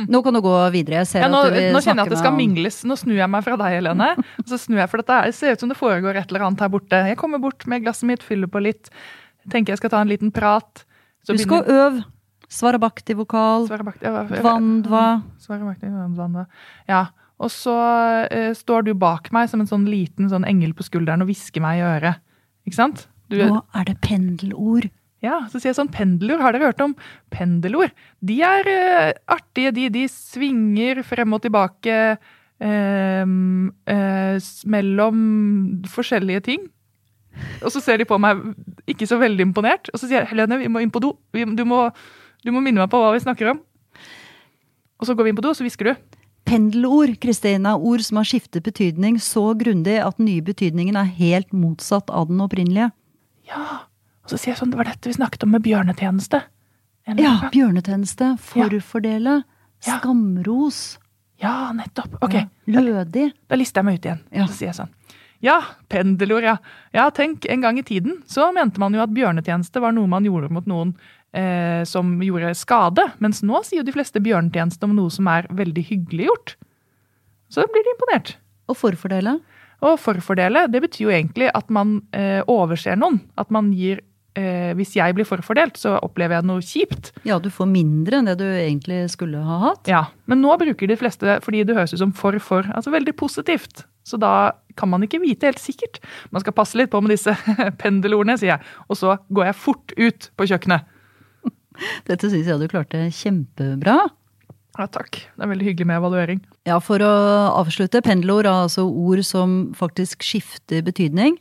Nå 0.07 0.21
kan 0.23 0.35
du 0.35 0.41
gå 0.43 0.53
videre. 0.73 1.01
Ja, 1.17 1.27
nå, 1.31 1.41
nå, 1.49 1.81
kjenner 1.83 2.03
jeg 2.03 2.11
at 2.11 2.13
det 2.13 2.21
skal 2.21 2.35
mingles. 2.37 2.81
Nå 2.87 2.95
snur 2.99 3.17
jeg 3.17 3.29
meg 3.31 3.43
fra 3.45 3.57
deg, 3.59 3.79
Helene. 3.79 4.11
Og 4.41 4.51
så 4.51 4.59
snur 4.61 4.81
jeg, 4.81 4.91
for 4.91 5.01
dette 5.01 5.17
Det 5.27 5.35
ser 5.37 5.57
ut 5.57 5.63
som 5.63 5.71
det 5.71 5.79
foregår 5.79 6.19
et 6.21 6.31
eller 6.31 6.47
annet 6.47 6.63
her 6.63 6.71
borte. 6.73 7.01
Jeg 7.11 7.19
kommer 7.19 7.41
bort 7.43 7.65
med 7.69 7.83
glasset 7.85 8.07
mitt, 8.09 8.25
fyller 8.25 8.51
på 8.51 8.61
litt. 8.63 8.91
Tenker 9.51 9.73
jeg 9.73 9.81
skal 9.81 9.93
ta 9.95 10.03
en 10.05 10.11
liten 10.11 10.33
prat. 10.33 10.85
Så 11.25 11.35
Husk 11.37 11.55
å 11.57 11.63
øve. 11.65 12.05
Svarabakti-vokal. 12.51 13.69
Vandva. 14.43 15.05
Svarabakti, 15.39 15.87
vandva. 15.87 16.45
Ja. 16.89 17.05
Og 17.41 17.49
så 17.53 17.73
uh, 17.73 18.51
står 18.57 18.85
du 18.85 18.93
bak 18.97 19.31
meg 19.33 19.49
som 19.49 19.63
en 19.63 19.69
sånn 19.69 19.87
liten 19.89 20.29
sånn 20.29 20.45
engel 20.45 20.75
på 20.77 20.85
skulderen 20.85 21.23
og 21.23 21.31
hvisker 21.31 21.63
meg 21.63 21.79
i 21.79 21.85
øret. 21.87 22.21
Ikke 22.67 22.77
sant? 22.77 23.07
Du, 23.31 23.39
Nå 23.39 23.61
er 23.77 23.87
det 23.87 23.95
pendelord. 24.03 24.91
Ja, 25.21 25.43
så 25.51 25.59
sier 25.59 25.69
jeg 25.69 25.77
sånn 25.77 25.91
pendelord. 25.93 26.41
Har 26.41 26.55
dere 26.55 26.71
hørt 26.71 26.81
om 26.81 26.95
pendelord? 27.33 27.93
De 28.25 28.39
er 28.45 28.69
uh, 28.69 29.09
artige, 29.35 29.73
de. 29.75 29.87
De 29.93 30.05
svinger 30.09 31.03
frem 31.05 31.37
og 31.37 31.43
tilbake 31.43 31.97
uh, 32.17 33.33
uh, 33.93 34.51
mellom 34.75 35.19
forskjellige 35.93 36.45
ting. 36.49 36.65
Og 37.61 37.69
så 37.73 37.81
ser 37.83 38.01
de 38.01 38.07
på 38.09 38.17
meg 38.21 38.41
ikke 38.89 39.07
så 39.07 39.19
veldig 39.21 39.45
imponert. 39.51 39.91
Og 39.93 40.01
så 40.01 40.07
sier 40.07 40.23
jeg 40.23 40.31
Helene, 40.33 40.57
vi 40.61 40.71
må 40.73 40.81
inn 40.81 40.93
på 40.93 41.03
do. 41.03 41.13
Du 41.31 41.63
må, 41.69 41.83
du 42.41 42.51
må 42.53 42.63
minne 42.63 42.81
meg 42.81 42.89
på 42.91 42.99
hva 43.01 43.13
vi 43.13 43.21
snakker 43.23 43.53
om. 43.53 43.61
Og 45.01 45.07
så 45.07 45.13
går 45.17 45.25
vi 45.25 45.33
inn 45.33 45.37
på 45.37 45.45
do, 45.45 45.53
og 45.53 45.57
så 45.57 45.65
hvisker 45.65 45.91
du. 45.91 46.17
Pendelord 46.49 47.13
Kristin, 47.21 47.69
er 47.69 47.77
ord 47.77 48.01
som 48.03 48.17
har 48.19 48.27
skiftet 48.27 48.65
betydning 48.65 49.21
så 49.21 49.51
grundig 49.57 49.99
at 50.01 50.17
den 50.17 50.27
nye 50.27 50.43
betydningen 50.45 50.97
er 50.97 51.13
helt 51.21 51.53
motsatt 51.53 52.09
av 52.09 52.27
den 52.29 52.41
opprinnelige. 52.43 52.89
Ja, 53.47 53.85
og 54.23 54.31
så 54.33 54.37
sier 54.37 54.53
jeg 54.53 54.59
sånn, 54.61 54.71
det 54.73 54.79
var 54.79 54.89
dette 54.89 55.09
vi 55.09 55.17
snakket 55.17 55.45
om 55.45 55.53
med 55.55 55.63
bjørnetjeneste. 55.65 56.41
Ja, 57.17 57.33
bjørnetjeneste. 57.51 58.35
Forfordele. 58.51 59.41
Ja. 59.81 59.97
Skamros. 59.97 60.99
Ja, 61.41 61.71
nettopp. 61.73 62.19
Ok. 62.21 62.37
Lødig. 62.69 63.31
Da 63.49 63.57
lister 63.57 63.81
jeg 63.81 63.87
meg 63.87 63.97
ut 63.97 64.05
igjen. 64.05 64.19
Ja. 64.29 64.45
Så 64.45 64.59
sier 64.59 64.69
jeg 64.69 64.77
sånn. 64.77 64.91
Ja, 65.41 65.55
pendelord, 65.89 66.45
ja. 66.45 66.57
Ja, 66.93 67.07
tenk, 67.09 67.47
en 67.49 67.63
gang 67.63 67.79
i 67.81 67.85
tiden 67.85 68.19
så 68.29 68.51
mente 68.53 68.81
man 68.81 68.93
jo 68.93 69.01
at 69.01 69.13
bjørnetjeneste 69.15 69.81
var 69.81 69.95
noe 69.95 70.09
man 70.09 70.27
gjorde 70.27 70.51
mot 70.53 70.67
noen 70.69 70.91
eh, 71.33 71.81
som 71.89 72.13
gjorde 72.21 72.53
skade. 72.59 73.07
Mens 73.23 73.41
nå 73.41 73.63
sier 73.65 73.81
jo 73.81 73.87
de 73.87 73.95
fleste 73.95 74.21
bjørnetjeneste 74.21 74.85
om 74.85 74.93
noe 74.99 75.09
som 75.13 75.25
er 75.33 75.49
veldig 75.49 75.85
hyggelig 75.89 76.29
gjort. 76.29 76.53
Så 77.49 77.65
blir 77.73 77.87
de 77.87 77.95
imponert. 77.95 78.35
Og 78.69 78.77
forfordele? 78.77 79.39
Og 79.81 79.97
forfordele, 79.97 80.67
det 80.69 80.83
betyr 80.83 81.07
jo 81.07 81.13
egentlig 81.15 81.49
at 81.57 81.73
man 81.73 81.97
eh, 82.13 82.45
overser 82.45 82.99
noen. 83.01 83.17
At 83.41 83.49
man 83.49 83.73
gir 83.73 84.03
eh, 84.39 84.71
hvis 84.77 84.95
jeg 84.97 85.15
blir 85.17 85.27
forfordelt, 85.27 85.79
så 85.79 85.97
opplever 86.03 86.37
jeg 86.37 86.47
noe 86.49 86.63
kjipt. 86.65 87.11
Ja, 87.27 87.39
du 87.41 87.49
får 87.53 87.69
mindre 87.71 88.19
enn 88.19 88.29
det 88.29 88.37
du 88.41 88.47
egentlig 88.47 89.03
skulle 89.13 89.41
ha 89.45 89.59
hatt. 89.67 89.89
Ja, 89.91 90.05
Men 90.31 90.43
nå 90.43 90.55
bruker 90.61 90.87
de 90.87 90.99
fleste 90.99 91.39
fordi 91.45 91.63
det 91.67 91.75
høres 91.77 91.93
ut 91.95 92.01
som 92.03 92.13
for 92.15 92.37
for, 92.39 92.67
altså 92.75 92.93
veldig 92.93 93.15
positivt. 93.19 93.85
Så 94.07 94.17
da 94.17 94.53
kan 94.79 94.89
man 94.89 95.03
ikke 95.05 95.21
vite 95.21 95.49
helt 95.49 95.61
sikkert. 95.61 95.99
Man 96.31 96.41
skal 96.41 96.55
passe 96.57 96.77
litt 96.79 96.91
på 96.93 97.01
med 97.03 97.13
disse 97.13 97.35
pendelordene, 97.83 98.37
sier 98.39 98.55
jeg. 98.55 98.71
Og 98.89 98.97
så 98.97 99.17
går 99.29 99.51
jeg 99.51 99.59
fort 99.61 99.93
ut 99.99 100.31
på 100.39 100.47
kjøkkenet. 100.49 100.87
Dette 102.09 102.31
syns 102.31 102.49
jeg 102.49 102.59
du 102.61 102.67
klarte 102.71 103.03
kjempebra. 103.13 103.99
Ja, 104.79 104.87
takk. 104.87 105.19
Det 105.35 105.43
er 105.43 105.51
veldig 105.51 105.67
hyggelig 105.67 105.87
med 105.89 105.99
evaluering. 105.99 106.41
Ja, 106.67 106.79
For 106.79 107.03
å 107.03 107.11
avslutte. 107.59 108.01
Pendelord 108.05 108.47
er 108.47 108.63
altså 108.65 108.87
ord 108.87 109.21
som 109.27 109.73
faktisk 109.77 110.23
skifter 110.25 110.83
betydning. 110.85 111.35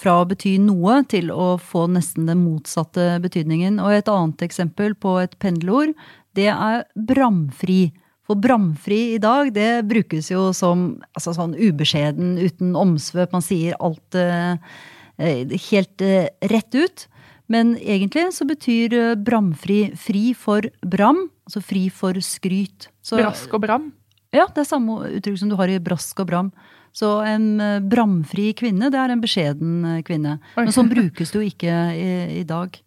Fra 0.00 0.16
å 0.20 0.26
bety 0.26 0.56
noe 0.58 0.98
til 1.06 1.30
å 1.30 1.54
få 1.62 1.86
nesten 1.92 2.26
den 2.26 2.42
motsatte 2.42 3.20
betydningen. 3.22 3.78
Og 3.82 3.94
et 3.94 4.10
annet 4.10 4.42
eksempel 4.46 4.96
på 4.98 5.18
et 5.22 5.36
pendelord, 5.42 5.94
det 6.34 6.50
er 6.50 6.82
bramfri. 6.98 7.92
For 8.24 8.40
bramfri 8.40 9.14
i 9.14 9.20
dag, 9.22 9.52
det 9.54 9.84
brukes 9.86 10.30
jo 10.32 10.48
som 10.56 10.94
altså 11.14 11.36
sånn 11.36 11.54
ubeskjeden, 11.54 12.38
uten 12.40 12.74
omsvøp. 12.78 13.34
Man 13.36 13.44
sier 13.44 13.76
alt 13.78 14.16
eh, 14.18 14.56
helt 15.70 16.04
eh, 16.04 16.30
rett 16.50 16.74
ut. 16.74 17.06
Men 17.52 17.74
egentlig 17.76 18.30
så 18.32 18.46
betyr 18.48 18.96
eh, 18.96 19.16
bramfri 19.20 19.92
fri 20.00 20.30
for 20.38 20.64
bram, 20.80 21.26
altså 21.44 21.60
fri 21.64 21.86
for 21.92 22.16
skryt. 22.24 22.88
Så, 23.04 23.20
brask 23.20 23.52
og 23.52 23.66
bram? 23.66 23.90
Ja, 24.34 24.48
det 24.48 24.64
er 24.64 24.70
samme 24.72 25.02
uttrykk 25.18 25.42
som 25.42 25.52
du 25.52 25.58
har 25.60 25.70
i 25.70 25.78
brask 25.82 26.24
og 26.24 26.30
bram. 26.32 26.48
Så 26.94 27.10
en 27.26 27.48
eh, 27.60 27.80
bramfri 27.82 28.52
kvinne, 28.58 28.90
det 28.92 29.00
er 29.00 29.12
en 29.14 29.22
beskjeden 29.24 30.00
kvinne. 30.06 30.38
Men 30.56 30.72
sånn 30.74 30.92
brukes 30.92 31.34
det 31.34 31.40
jo 31.40 31.48
ikke 31.48 31.74
i, 31.98 32.08
i 32.40 32.46
dag. 32.48 32.78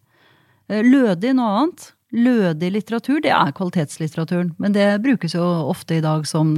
Lødig 0.68 1.36
noe 1.36 1.62
annet. 1.62 1.92
Lødig 2.16 2.72
litteratur, 2.72 3.20
det 3.24 3.34
er 3.36 3.52
kvalitetslitteraturen. 3.56 4.54
Men 4.64 4.76
det 4.76 4.88
brukes 5.04 5.36
jo 5.36 5.44
ofte 5.44 6.00
i 6.00 6.04
dag 6.04 6.24
som 6.28 6.56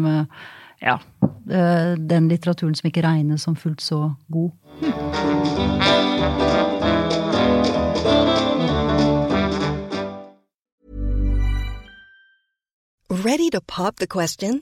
ja, 0.78 1.00
den 1.46 2.30
litteraturen 2.30 2.78
som 2.78 2.90
ikke 2.92 3.04
regnes 3.06 3.48
som 3.50 3.58
fullt 3.58 3.82
så 3.82 4.12
god. 4.30 4.54
Ready 13.10 13.50
to 13.50 13.60
pop 13.60 13.96
the 13.98 14.08
question? 14.08 14.62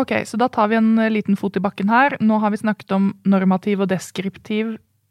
Ok, 0.00 0.12
så 0.26 0.36
da 0.40 0.48
tar 0.52 0.68
vi 0.72 0.76
en 0.78 0.98
eh, 0.98 1.10
liten 1.12 1.36
fot 1.36 1.56
i 1.58 1.62
bakken 1.62 1.88
her. 1.92 2.16
Nå 2.24 2.38
har 2.40 2.50
vi 2.54 2.62
snakket 2.62 2.90
om 2.96 3.04
normativ 3.28 3.80
og 3.84 3.90
deskriptiv, 3.92 4.66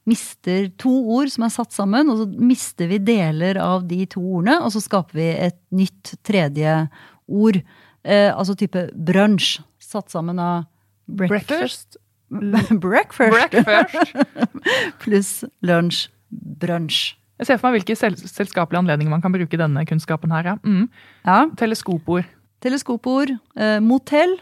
mister 0.07 0.67
to 0.79 0.91
ord 1.15 1.31
som 1.31 1.45
er 1.47 1.53
satt 1.55 1.75
sammen, 1.75 2.11
og 2.11 2.19
så 2.19 2.27
mister 2.27 2.91
vi 2.91 2.99
deler 2.99 3.59
av 3.63 3.85
de 3.87 4.01
to 4.11 4.23
ordene, 4.23 4.59
og 4.59 4.73
så 4.75 4.83
skaper 4.83 5.19
vi 5.21 5.29
et 5.47 5.59
nytt 5.75 6.17
tredje 6.27 6.81
ord. 7.27 7.61
altså 8.07 8.55
type 8.55 8.85
brunsj, 8.95 9.57
satt 9.83 10.11
sammen 10.11 10.39
av 10.39 10.67
breakfast. 11.07 11.97
Breakfast. 12.29 12.79
breakfast. 12.83 14.15
Pluss 15.03 15.31
lunsj. 15.63 16.07
Brunsj. 16.31 17.17
Jeg 17.37 17.47
ser 17.51 17.59
for 17.59 17.69
meg 17.69 17.81
hvilke 17.81 17.95
sel 17.99 18.15
selskapelige 18.17 18.81
anledninger 18.81 19.13
man 19.13 19.21
kan 19.23 19.35
bruke 19.35 19.59
denne 19.59 19.83
kunnskapen 19.87 20.33
her. 20.33 20.53
Ja. 20.53 20.55
Mm. 20.65 20.87
ja. 21.27 21.43
Teleskopord. 21.59 22.25
Teleskopord. 22.63 23.35
Eh, 23.55 23.77
motell. 23.83 24.37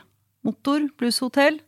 Motor 0.46 0.88
pluss 1.00 1.20
hotell. 1.24 1.60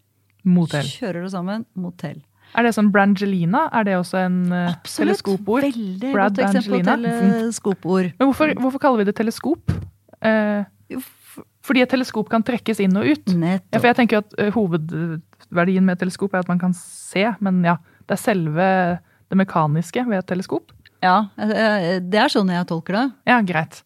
Motell. 0.48 0.88
Kjører 0.88 1.26
det 1.26 1.32
sammen. 1.34 1.66
Motell. 1.76 2.22
Er 2.56 2.64
det 2.64 2.74
sånn 2.78 2.92
Brangelina? 2.94 3.66
Er 3.76 3.88
det 3.88 3.98
også 4.00 4.22
en 4.22 4.38
uh, 4.54 4.76
teleskopord? 4.88 5.66
Veldig 5.68 6.14
Brad 6.14 6.38
godt 6.38 6.46
eksempel 6.46 6.80
på 6.80 6.86
teleskopord. 6.88 8.12
Men 8.14 8.30
hvorfor, 8.30 8.54
hvorfor, 8.62 8.82
kaller 8.82 9.04
vi 9.04 9.08
det 9.10 9.16
teleskop? 9.18 9.74
Eh, 10.26 10.96
fordi 11.68 11.84
et 11.84 11.92
teleskop 11.92 12.32
kan 12.32 12.46
trekkes 12.48 12.80
inn 12.84 12.96
og 12.98 13.10
ut. 13.10 13.34
Ja, 13.36 13.82
for 13.82 13.90
jeg 13.90 14.00
tenker 14.00 14.24
at 14.24 14.38
uh, 14.40 14.48
Hovedverdien 14.56 15.84
med 15.84 15.98
et 15.98 16.06
teleskop 16.06 16.34
er 16.34 16.46
at 16.46 16.52
man 16.52 16.62
kan 16.62 16.74
se, 16.78 17.28
men 17.44 17.60
ja, 17.68 17.76
det 18.08 18.16
er 18.16 18.24
selve 18.24 18.70
det 19.28 19.42
mekaniske 19.44 20.08
ved 20.08 20.22
et 20.22 20.30
teleskop. 20.32 20.72
Ja, 21.04 21.28
eh, 21.38 22.00
det 22.02 22.24
er 22.24 22.32
sånn 22.32 22.50
jeg 22.50 22.66
tolker 22.70 22.96
det. 22.96 23.06
Ja, 23.30 23.42
greit. 23.46 23.84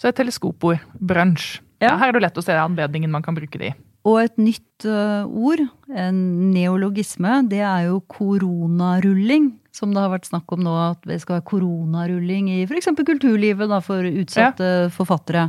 Så 0.00 0.08
et 0.10 0.18
teleskopord. 0.18 0.80
Brunsj. 0.94 1.58
Ja. 1.84 1.98
her 2.00 2.12
er 2.12 2.16
det 2.16 2.24
lett 2.26 2.40
å 2.40 2.44
se 2.44 2.54
anledningen 2.58 3.12
man 3.12 3.24
kan 3.24 3.36
bruke 3.36 3.60
det 3.60 3.72
i. 3.72 3.74
Og 4.04 4.18
et 4.20 4.34
nytt 4.36 4.84
uh, 4.84 5.24
ord, 5.24 5.62
en 5.88 6.16
neologisme, 6.52 7.38
det 7.48 7.62
er 7.64 7.86
jo 7.88 8.02
koronarulling. 8.12 9.54
Som 9.74 9.90
det 9.90 10.04
har 10.04 10.12
vært 10.12 10.28
snakk 10.28 10.52
om 10.54 10.60
nå, 10.62 10.72
at 10.92 11.06
vi 11.08 11.16
skal 11.18 11.40
ha 11.40 11.44
koronarulling 11.48 12.50
i 12.52 12.60
f.eks. 12.62 12.92
kulturlivet 13.00 13.70
da, 13.72 13.80
for 13.82 14.06
utsatte 14.06 14.68
ja. 14.84 14.90
forfattere. 14.92 15.48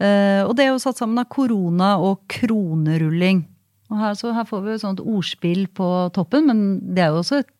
Uh, 0.00 0.42
og 0.48 0.56
det 0.56 0.64
er 0.64 0.72
jo 0.72 0.80
satt 0.82 0.98
sammen 0.98 1.20
av 1.20 1.28
korona 1.30 1.94
og 2.02 2.24
kronerulling. 2.32 3.44
Og 3.92 4.00
her, 4.00 4.16
så 4.18 4.32
her 4.34 4.48
får 4.48 4.64
vi 4.64 4.74
et 4.74 4.82
sånt 4.82 5.04
ordspill 5.04 5.68
på 5.76 5.90
toppen, 6.16 6.48
men 6.48 6.64
det 6.96 7.04
er 7.04 7.12
jo 7.12 7.20
også 7.20 7.42
et 7.44 7.52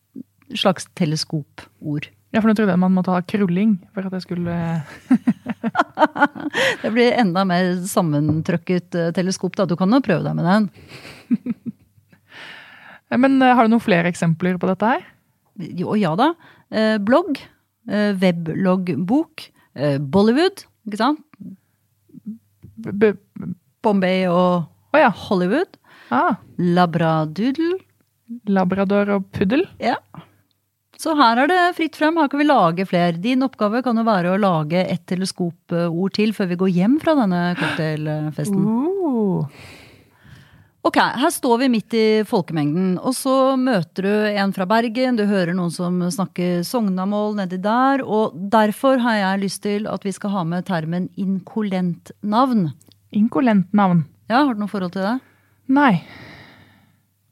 slags 0.57 0.89
teleskopord. 0.97 2.09
Ja, 2.35 2.41
for 2.43 2.51
nå 2.51 2.55
trodde 2.57 2.73
jeg 2.73 2.81
man 2.81 2.91
måtte 2.91 3.13
ha 3.15 3.21
krulling 3.23 3.77
for 3.95 4.03
at 4.03 4.15
jeg 4.17 4.25
skulle 4.25 4.55
Det 6.81 6.91
blir 6.91 7.15
enda 7.15 7.45
mer 7.47 7.69
sammentrøkket 7.87 8.97
eh, 8.99 9.13
teleskop, 9.15 9.55
da. 9.55 9.63
Du 9.63 9.77
kan 9.79 9.93
jo 9.95 10.01
prøve 10.03 10.25
deg 10.25 10.35
med 10.35 10.45
den. 10.49 10.67
Men 13.23 13.39
eh, 13.39 13.53
har 13.55 13.63
du 13.63 13.71
noen 13.71 13.83
flere 13.83 14.11
eksempler 14.11 14.59
på 14.59 14.67
dette 14.67 14.89
her? 14.91 15.07
Jo, 15.79 15.95
ja 15.95 16.11
da. 16.19 16.33
Eh, 16.75 16.97
blogg. 16.99 17.39
Webloggbok. 17.85 19.49
Bollywood, 20.11 20.63
ikke 20.87 20.97
sant? 20.97 21.19
B 22.75 23.11
Bombay 23.85 24.23
og 24.25 24.65
oh, 24.65 24.97
ja. 24.97 25.11
Hollywood. 25.27 25.77
Ah. 26.11 26.41
Labradoodle. 26.57 27.77
Labrador 28.49 29.11
og 29.13 29.27
puddel? 29.35 29.67
Ja. 29.79 29.99
Så 31.05 31.13
her 31.13 31.37
er 31.43 31.49
det 31.51 31.61
fritt 31.77 31.97
frem. 31.99 32.17
Her 32.17 32.29
kan 32.31 32.41
vi 32.41 32.47
lage 32.49 32.85
flere. 32.89 33.13
Din 33.21 33.45
oppgave 33.45 33.83
kan 33.85 33.97
jo 33.99 34.05
være 34.07 34.33
å 34.33 34.41
lage 34.41 34.81
et 34.89 35.03
teleskopord 35.05 36.15
til 36.17 36.33
før 36.33 36.49
vi 36.49 36.61
går 36.63 36.71
hjem 36.79 36.95
fra 37.03 37.13
denne 37.19 37.41
cocktailfesten. 37.59 38.63
Uh. 38.65 39.45
Ok, 40.85 40.97
her 40.97 41.31
står 41.33 41.63
vi 41.63 41.69
midt 41.73 41.93
i 41.97 42.07
folkemengden, 42.29 42.91
og 43.01 43.15
så 43.17 43.55
møter 43.57 44.05
du 44.05 44.11
en 44.37 44.51
fra 44.53 44.67
Bergen, 44.69 45.17
du 45.17 45.23
hører 45.25 45.55
noen 45.57 45.73
som 45.73 45.97
snakker 46.13 46.59
sognamål 46.61 47.33
nedi 47.39 47.57
der, 47.57 48.03
og 48.05 48.35
derfor 48.53 49.01
har 49.01 49.17
jeg 49.17 49.41
lyst 49.47 49.63
til 49.63 49.89
at 49.89 50.05
vi 50.05 50.13
skal 50.13 50.35
ha 50.35 50.43
med 50.45 50.67
termen 50.69 51.07
inkolentnavn. 51.17 52.67
Inkolentnavn? 53.17 54.05
Ja, 54.29 54.43
har 54.43 54.53
du 54.53 54.61
noe 54.61 54.69
forhold 54.69 54.93
til 54.93 55.07
det? 55.07 55.17
Nei. 55.73 55.95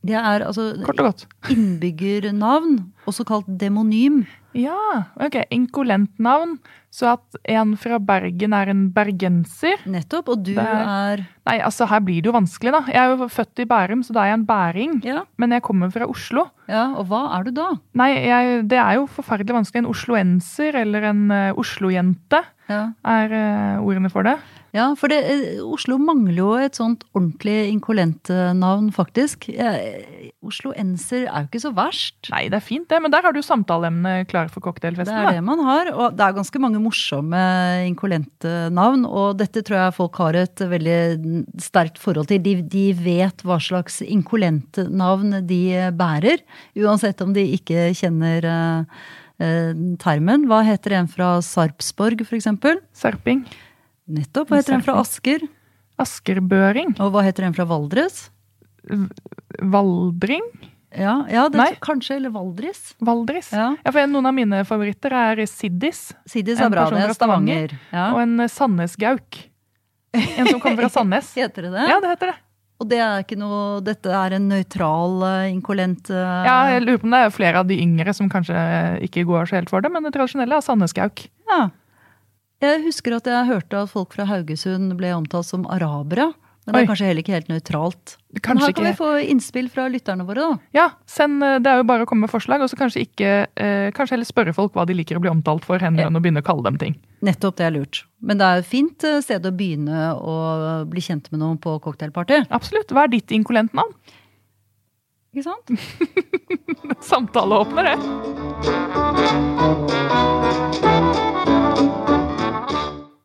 Det 0.04 0.16
er 0.20 0.44
altså 0.44 0.74
Kort 0.84 1.00
og 1.00 1.06
godt. 1.14 1.26
innbyggernavn, 1.54 2.80
også 3.08 3.24
kalt 3.28 3.48
demonym. 3.60 4.24
Ja, 4.54 4.76
ok. 5.18 5.40
Inkolentnavn. 5.50 6.58
Så 6.94 7.08
at 7.16 7.38
en 7.50 7.72
fra 7.82 7.98
Bergen 7.98 8.54
er 8.54 8.70
en 8.70 8.84
bergenser. 8.94 9.80
Nettopp. 9.90 10.28
Og 10.30 10.44
du 10.46 10.52
Det 10.54 10.62
er 10.62 11.24
Nei, 11.48 11.56
altså 11.66 11.88
her 11.90 12.00
blir 12.06 12.22
det 12.22 12.30
jo 12.30 12.36
vanskelig, 12.36 12.72
da. 12.76 12.82
Jeg 12.88 13.02
er 13.02 13.16
jo 13.18 13.28
født 13.34 13.60
i 13.64 13.66
Bærum, 13.66 14.04
så 14.06 14.14
da 14.14 14.22
er 14.22 14.30
jeg 14.30 14.40
en 14.40 14.46
bæring. 14.46 15.00
ja, 15.04 15.24
Men 15.38 15.52
jeg 15.52 15.64
kommer 15.64 15.90
fra 15.92 16.06
Oslo. 16.06 16.46
ja, 16.70 16.94
og 16.94 17.08
hva 17.10 17.24
er 17.40 17.44
du 17.44 17.52
da? 17.52 17.72
Nei, 17.96 18.12
jeg, 18.28 18.70
det 18.70 18.78
er 18.78 18.94
jo 19.00 19.08
forferdelig 19.08 19.56
vanskelig. 19.58 19.82
En 19.84 19.90
osloenser 19.90 20.76
eller 20.84 21.10
en 21.10 21.32
uh, 21.32 21.52
Oslo-jente 21.58 22.44
Ja. 22.74 22.84
er 23.06 23.38
eh, 23.38 23.84
ordene 23.84 24.12
for 24.14 24.26
det. 24.28 24.38
Ja, 24.74 24.88
for 24.98 25.12
det, 25.12 25.20
eh, 25.30 25.60
Oslo 25.62 26.00
mangler 26.02 26.40
jo 26.40 26.50
et 26.58 26.78
sånt 26.80 27.04
ordentlig 27.14 27.70
inkolent-navn, 27.70 28.90
faktisk. 28.96 29.46
Oslo 30.42 30.72
Osloenser 30.74 31.28
er 31.28 31.44
jo 31.44 31.50
ikke 31.52 31.62
så 31.62 31.72
verst. 31.78 32.18
Nei, 32.34 32.48
det 32.50 32.58
er 32.58 32.66
fint, 32.66 32.88
det. 32.90 32.98
Men 33.04 33.14
der 33.14 33.22
har 33.22 33.36
du 33.36 33.42
samtaleemnene 33.46 34.26
klare 34.26 34.50
for 34.50 34.66
Det 34.74 34.90
er 34.90 34.98
er 35.14 35.32
det 35.38 35.44
man 35.46 35.62
har, 35.62 35.92
og 35.94 36.18
det 36.18 36.26
er 36.26 36.34
ganske 36.34 36.60
mange 36.60 36.82
morsomme 36.82 37.44
inkolente 37.86 38.72
navn. 38.74 39.06
Og 39.06 39.38
dette 39.38 39.62
tror 39.62 39.78
jeg 39.78 39.98
folk 40.00 40.16
har 40.18 40.34
et 40.42 40.58
veldig 40.58 41.56
sterkt 41.62 42.02
forhold 42.02 42.28
til. 42.28 42.42
De, 42.42 42.62
de 42.62 42.86
vet 42.98 43.46
hva 43.46 43.60
slags 43.62 44.02
inkolente 44.02 44.88
navn 44.90 45.46
de 45.46 45.92
bærer, 45.94 46.42
uansett 46.76 47.22
om 47.22 47.34
de 47.36 47.46
ikke 47.60 47.92
kjenner 47.94 48.44
eh, 48.44 49.04
eh, 49.40 49.74
termen. 50.04 50.48
Hva 50.50 50.62
heter 50.68 50.98
en 51.00 51.08
fra 51.12 51.38
Sarpsborg, 51.46 52.26
for 52.28 52.36
eksempel? 52.38 52.82
Serping. 52.94 53.46
Nettopp. 54.08 54.50
Hva 54.52 54.60
heter 54.62 54.78
en 54.78 54.84
fra 54.86 54.98
Asker? 55.02 55.46
Askerbøring. 56.02 56.96
Og 57.00 57.14
hva 57.14 57.24
heter 57.26 57.46
en 57.48 57.54
fra 57.56 57.66
Valdres? 57.70 58.28
Valdring. 59.62 60.44
Ja, 60.94 61.24
ja 61.32 61.48
det, 61.50 61.58
Nei. 61.58 61.72
kanskje. 61.82 62.18
Eller 62.20 62.34
Valdris. 62.34 62.94
Valdris. 63.02 63.50
Ja. 63.54 63.72
Ja, 63.84 63.92
for 63.94 64.10
Noen 64.12 64.30
av 64.30 64.36
mine 64.38 64.62
favoritter 64.70 65.16
er 65.18 65.42
Siddis 65.50 66.12
Siddis 66.30 66.60
En 66.62 66.68
er 66.68 66.76
bra. 66.76 66.86
Det 66.94 67.02
er 67.08 67.16
Stavanger. 67.18 67.74
Ja. 67.94 68.12
og 68.14 68.22
en 68.22 68.46
Sandnesgauk. 68.50 69.40
En 70.14 70.46
som 70.52 70.60
kommer 70.62 70.86
fra 70.86 70.92
Sandnes. 71.00 71.32
Heter 71.38 71.70
det 71.70 71.74
det? 71.74 71.88
Ja, 71.90 71.98
det 72.04 72.12
heter 72.14 72.34
det. 72.34 72.38
Og 72.84 72.90
det 72.92 73.00
er 73.00 73.24
ikke 73.24 73.40
noe 73.40 73.80
Dette 73.86 74.12
er 74.12 74.36
en 74.38 74.50
nøytral, 74.52 75.22
eh, 75.30 75.52
inkolent 75.54 76.12
uh... 76.12 76.44
Ja, 76.44 76.58
jeg 76.74 76.84
lurer 76.84 77.00
på 77.00 77.08
om 77.08 77.16
det 77.16 77.22
er 77.24 77.34
flere 77.34 77.64
av 77.64 77.70
de 77.70 77.80
yngre 77.80 78.16
som 78.16 78.28
kanskje 78.32 78.60
ikke 79.08 79.24
går 79.30 79.48
så 79.48 79.62
helt 79.62 79.72
for 79.72 79.84
det, 79.84 79.92
men 79.94 80.04
det 80.04 80.14
tradisjonelle 80.18 80.60
er 80.60 80.66
Sandnesgauk. 80.66 81.26
ja. 81.52 81.64
Jeg 82.64 82.80
husker 82.86 83.18
at 83.18 83.26
jeg 83.28 83.48
hørte 83.50 83.76
at 83.76 83.92
folk 83.92 84.14
fra 84.16 84.24
Haugesund 84.30 84.94
ble 84.96 85.10
omtalt 85.12 85.50
som 85.50 85.66
arabere. 85.68 86.30
Men 86.64 86.78
det 86.78 86.82
er 86.84 86.88
kanskje 86.94 87.08
heller 87.10 87.24
ikke 87.26 87.34
helt 87.36 87.50
nøytralt. 87.52 88.14
Men 88.32 88.62
her 88.62 88.76
kan 88.76 88.86
vi 88.88 88.94
få 88.96 89.10
innspill 89.34 89.66
fra 89.72 89.90
lytterne 89.92 90.24
våre, 90.24 90.46
da. 90.46 90.70
Ja, 90.78 90.86
send, 91.10 91.44
eh, 91.44 91.58
det 91.60 91.68
er 91.68 91.82
jo 91.82 91.88
bare 91.90 92.06
å 92.06 92.08
komme 92.08 92.24
med 92.24 92.32
forslag, 92.32 92.64
og 92.64 92.72
så 92.72 92.80
kanskje 92.80 93.04
ikke 93.04 93.32
eh, 93.60 93.90
Kanskje 93.96 94.16
heller 94.16 94.30
spørre 94.30 94.54
folk 94.56 94.78
hva 94.78 94.86
de 94.88 94.96
liker 94.96 95.20
å 95.20 95.24
bli 95.24 95.32
omtalt 95.34 95.68
for, 95.68 95.84
enn 95.84 96.00
å 96.00 96.24
begynne 96.24 96.40
å 96.40 96.48
kalle 96.48 96.64
dem 96.70 96.80
ting. 96.80 96.96
Nettopp, 97.24 97.56
det 97.56 97.66
er 97.70 97.72
lurt. 97.72 98.02
Men 98.20 98.40
det 98.40 98.48
er 98.48 98.60
et 98.60 98.68
fint 98.68 99.06
eh, 99.08 99.22
sted 99.24 99.46
å 99.48 99.54
begynne 99.56 100.10
å 100.20 100.34
bli 100.92 101.04
kjent 101.04 101.30
med 101.32 101.40
noen 101.40 101.56
på 101.62 101.78
cocktailparty. 101.84 102.42
Absolutt. 102.52 102.92
Hva 102.92 103.06
er 103.06 103.14
ditt 103.14 103.32
inkolentnavn? 103.36 103.94
Ikke 105.34 105.46
sant? 105.48 105.72
Samtaleåpner, 107.10 107.84
det. 107.88 107.98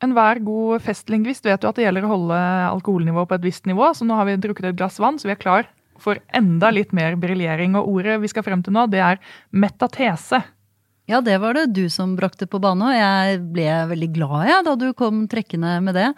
Enhver 0.07 0.39
god 0.47 0.85
festlingvist 0.87 1.45
vet 1.49 1.67
jo 1.67 1.73
at 1.73 1.77
det 1.77 1.85
gjelder 1.89 2.07
å 2.07 2.13
holde 2.13 2.39
alkoholnivået 2.69 3.29
på 3.29 3.37
et 3.41 3.49
visst 3.49 3.67
nivå, 3.67 3.91
så 3.99 4.07
nå 4.07 4.15
har 4.15 4.29
vi 4.29 4.39
drukket 4.39 4.71
et 4.71 4.79
glass 4.79 5.01
vann, 5.03 5.19
så 5.19 5.27
vi 5.27 5.35
er 5.35 5.43
klar 5.43 5.67
for 5.99 6.23
enda 6.39 6.71
litt 6.71 6.95
mer 6.95 7.19
briljering. 7.19 7.75
Og 7.77 7.99
ordet 7.99 8.21
vi 8.23 8.31
skal 8.31 8.47
frem 8.47 8.63
til 8.63 8.79
nå, 8.79 8.87
det 8.95 9.03
er 9.03 9.19
metatese. 9.51 10.41
Ja, 11.09 11.23
det 11.25 11.39
var 11.41 11.57
det 11.57 11.71
du 11.73 11.87
som 11.89 12.13
brakte 12.19 12.45
på 12.45 12.59
bane, 12.61 12.85
og 12.85 12.93
jeg 12.93 13.39
ble 13.55 13.67
veldig 13.95 14.09
glad 14.13 14.43
jeg, 14.51 14.65
da 14.67 14.75
du 14.77 14.91
kom 14.93 15.23
trekkende 15.31 15.79
med 15.81 15.97
det. 15.97 16.11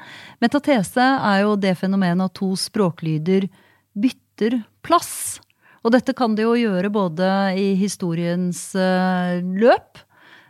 Metatese 0.43 1.05
er 1.15 1.45
jo 1.45 1.53
det 1.55 1.77
fenomenet 1.79 2.27
at 2.27 2.35
to 2.35 2.49
språklyder 2.59 3.47
bytter 3.95 4.57
plass. 4.83 5.39
Og 5.87 5.95
dette 5.95 6.11
kan 6.19 6.35
det 6.35 6.43
jo 6.43 6.57
gjøre 6.59 6.91
både 6.91 7.29
i 7.55 7.69
historiens 7.79 8.65
eh, 8.75 9.39
løp, 9.63 10.01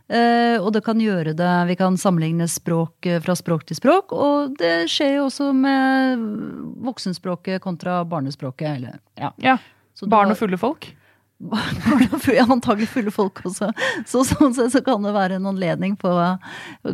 eh, 0.09 0.57
og 0.57 0.73
det 0.73 0.83
kan 0.89 0.99
gjøre 1.05 1.37
det 1.37 1.51
Vi 1.69 1.77
kan 1.79 2.01
sammenligne 2.01 2.49
språk 2.49 3.11
eh, 3.13 3.21
fra 3.21 3.37
språk 3.37 3.69
til 3.69 3.77
språk, 3.77 4.15
og 4.17 4.57
det 4.57 4.89
skjer 4.89 5.19
jo 5.19 5.27
også 5.29 5.51
med 5.53 6.25
voksenspråket 6.89 7.61
kontra 7.61 8.01
barnespråket. 8.09 8.73
Eller, 8.81 8.97
ja. 9.21 9.35
Ja, 9.37 9.59
Barn 10.09 10.33
og 10.33 10.41
fulle 10.41 10.57
folk. 10.57 10.89
Ja, 12.37 12.45
antagelig 12.53 12.89
fulle 12.93 13.11
folk 13.15 13.41
også. 13.49 13.71
Så 14.09 14.23
sånn 14.29 14.53
sett 14.55 14.75
så 14.75 14.83
kan 14.85 15.03
det 15.07 15.13
være 15.17 15.39
en 15.39 15.47
anledning 15.49 15.95
på 15.99 16.11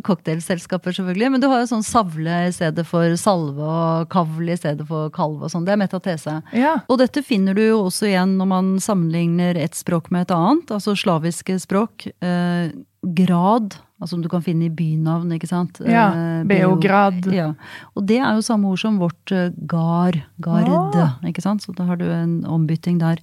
cocktailselskaper, 0.07 0.95
selvfølgelig. 0.97 1.31
Men 1.35 1.43
du 1.43 1.49
har 1.51 1.63
jo 1.65 1.71
sånn 1.71 1.85
savle 1.87 2.37
i 2.49 2.53
stedet 2.55 2.87
for 2.89 3.17
salve, 3.21 3.63
og 3.67 4.09
kavl 4.13 4.51
i 4.53 4.59
stedet 4.59 4.87
for 4.89 5.11
kalv 5.15 5.43
og 5.47 5.53
sånn. 5.53 5.67
Det 5.67 5.75
er 5.75 5.81
metatese. 5.83 6.37
Ja. 6.57 6.77
Og 6.91 7.01
dette 7.03 7.23
finner 7.27 7.57
du 7.59 7.65
jo 7.67 7.81
også 7.89 8.09
igjen 8.11 8.37
når 8.41 8.51
man 8.53 8.71
sammenligner 8.83 9.59
et 9.61 9.77
språk 9.79 10.11
med 10.15 10.27
et 10.29 10.37
annet, 10.37 10.71
altså 10.79 10.95
slaviske 10.99 11.59
språk. 11.63 12.09
Eh, 12.23 12.71
grad, 13.07 13.77
altså 14.01 14.17
som 14.17 14.23
du 14.25 14.29
kan 14.33 14.43
finne 14.43 14.67
i 14.67 14.73
bynavn, 14.75 15.31
ikke 15.37 15.51
sant? 15.51 15.79
Ja, 15.87 16.09
Eh, 16.17 16.45
Beograd. 16.49 17.27
Ja. 17.33 17.53
Og 17.97 18.07
det 18.09 18.19
er 18.23 18.35
jo 18.39 18.43
samme 18.47 18.71
ord 18.73 18.81
som 18.83 18.99
vårt 19.03 19.33
eh, 19.35 19.51
gar, 19.67 20.17
gard, 20.43 20.97
Ah. 20.97 21.15
ikke 21.27 21.43
sant? 21.45 21.63
Så 21.63 21.75
da 21.77 21.85
har 21.91 21.97
du 22.01 22.07
en 22.11 22.41
ombytting 22.47 22.99
der. 23.03 23.19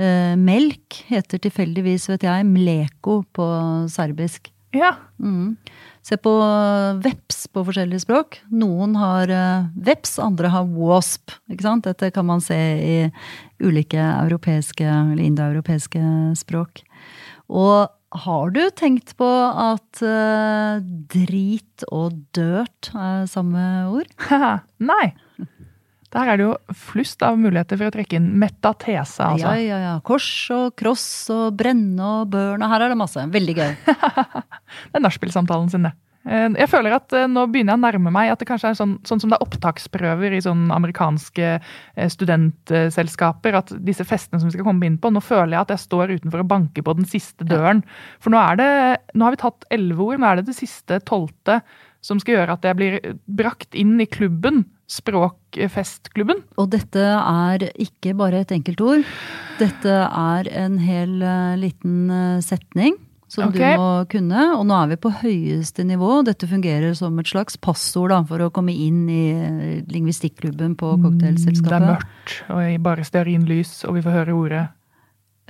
Eh, 0.00 0.32
melk 0.40 1.02
heter 1.10 1.42
tilfeldigvis, 1.44 2.08
vet 2.08 2.24
jeg, 2.24 2.48
mleko 2.48 3.20
på 3.36 3.46
serbisk. 3.92 4.52
ja. 4.72 4.96
Mm. 5.20 5.56
Se 6.00 6.16
på 6.16 6.30
veps 7.04 7.42
på 7.52 7.62
forskjellige 7.66 8.06
språk. 8.06 8.38
Noen 8.48 8.94
har 8.96 9.28
eh, 9.28 9.66
veps, 9.76 10.14
andre 10.22 10.48
har 10.48 10.68
wasp. 10.72 11.34
Ikke 11.52 11.66
sant? 11.66 11.84
Dette 11.84 12.08
kan 12.14 12.24
man 12.24 12.40
se 12.40 12.56
i 12.56 12.96
ulike 13.60 14.00
europeiske 14.00 14.86
eller 14.86 15.20
indoeuropeiske 15.26 16.00
språk. 16.40 16.80
Og 17.52 17.90
har 18.24 18.50
du 18.56 18.62
tenkt 18.74 19.12
på 19.20 19.28
at 19.28 20.00
eh, 20.02 20.80
drit 21.12 21.84
og 21.92 22.16
dirt 22.34 22.90
er 22.96 23.28
samme 23.30 23.66
ord? 23.92 24.10
Nei. 24.90 25.12
Der 26.10 26.26
er 26.32 26.40
det 26.40 26.46
jo 26.48 26.54
flust 26.74 27.22
av 27.22 27.38
muligheter 27.38 27.78
for 27.78 27.90
å 27.90 27.94
trekke 27.94 28.18
inn 28.18 28.32
metatese, 28.42 29.22
altså. 29.22 29.54
Ja, 29.54 29.62
ja, 29.62 29.80
ja. 29.84 29.96
Kors 30.06 30.26
og 30.54 30.74
kross 30.80 31.06
og 31.30 31.54
brenne 31.58 32.12
og 32.20 32.30
børn. 32.32 32.62
Og 32.66 32.72
her 32.72 32.86
er 32.86 32.90
det 32.94 32.98
masse. 32.98 33.26
Veldig 33.30 33.54
gøy. 33.60 33.74
Det 34.90 34.98
er 34.98 35.04
nachspiel-samtalen 35.04 35.70
sin, 35.70 35.86
det. 35.86 35.92
Eh, 36.28 36.48
Jeg 36.58 36.68
føler 36.68 36.92
at 36.98 37.14
eh, 37.16 37.28
nå 37.30 37.46
begynner 37.48 37.72
jeg 37.74 37.80
å 37.80 37.84
nærme 37.86 38.12
meg 38.12 38.30
at 38.32 38.42
det 38.42 38.48
kanskje 38.50 38.72
er 38.72 38.78
sånn, 38.78 38.96
sånn 39.08 39.22
som 39.22 39.30
det 39.32 39.38
er 39.38 39.44
opptaksprøver 39.46 40.34
i 40.36 40.42
sånn 40.44 40.66
amerikanske 40.74 41.46
eh, 41.56 42.10
studentselskaper, 42.12 43.56
at 43.62 43.72
disse 43.86 44.04
festene 44.04 44.40
som 44.40 44.50
vi 44.50 44.56
skal 44.58 44.66
komme 44.68 44.88
inn 44.88 44.98
på, 45.00 45.12
nå 45.14 45.22
føler 45.24 45.54
jeg 45.56 45.62
at 45.62 45.74
jeg 45.76 45.84
står 45.86 46.16
utenfor 46.18 46.44
og 46.44 46.50
banker 46.50 46.84
på 46.86 46.96
den 46.98 47.08
siste 47.08 47.46
døren. 47.48 47.80
For 48.20 48.34
nå 48.34 48.42
er 48.42 48.60
det, 48.60 48.68
nå 49.14 49.26
har 49.26 49.36
vi 49.36 49.42
tatt 49.46 49.64
elleve 49.72 50.10
ord, 50.10 50.20
nå 50.20 50.28
er 50.28 50.40
det 50.42 50.50
det 50.50 50.58
siste 50.58 51.00
tolvte 51.08 51.60
som 52.04 52.20
skal 52.20 52.38
gjøre 52.38 52.56
at 52.56 52.68
jeg 52.68 52.78
blir 52.78 53.00
brakt 53.28 53.76
inn 53.76 53.96
i 54.00 54.08
klubben, 54.08 54.64
språkfestklubben. 54.90 56.42
Og 56.58 56.72
dette 56.72 57.02
er 57.02 57.68
ikke 57.78 58.14
bare 58.18 58.42
et 58.42 58.54
enkelt 58.54 58.82
ord. 58.82 59.06
Dette 59.60 59.92
er 60.08 60.50
en 60.64 60.80
hel 60.82 61.20
eh, 61.22 61.54
liten 61.60 62.10
eh, 62.10 62.42
setning 62.44 62.96
som 63.30 63.46
okay. 63.46 63.76
du 63.76 63.82
må 63.82 63.90
kunne. 64.10 64.46
Og 64.56 64.64
nå 64.66 64.74
er 64.74 64.90
vi 64.90 64.98
på 65.04 65.12
høyeste 65.20 65.84
nivå. 65.86 66.20
Dette 66.26 66.48
fungerer 66.50 66.96
som 66.98 67.18
et 67.22 67.30
slags 67.30 67.58
passord 67.62 68.10
da, 68.10 68.20
for 68.26 68.42
å 68.42 68.50
komme 68.54 68.74
inn 68.74 69.04
i 69.06 69.24
eh, 69.30 69.78
lingvistikklubben 69.90 70.74
på 70.80 70.96
Det 71.20 71.36
er 71.36 71.86
mørkt 71.86 72.40
og 72.50 72.62
jeg 72.64 72.82
bare 72.82 73.06
stearinlys, 73.06 73.80
og 73.86 73.98
vi 73.98 74.04
får 74.06 74.18
høre 74.20 74.36
ordet. 74.36 74.66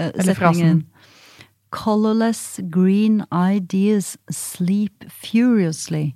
Eller 0.00 0.36
frasen. 0.36 0.84
Colorless 1.70 2.58
green 2.72 3.22
ideas 3.32 4.16
sleep 4.32 5.04
furiously. 5.08 6.10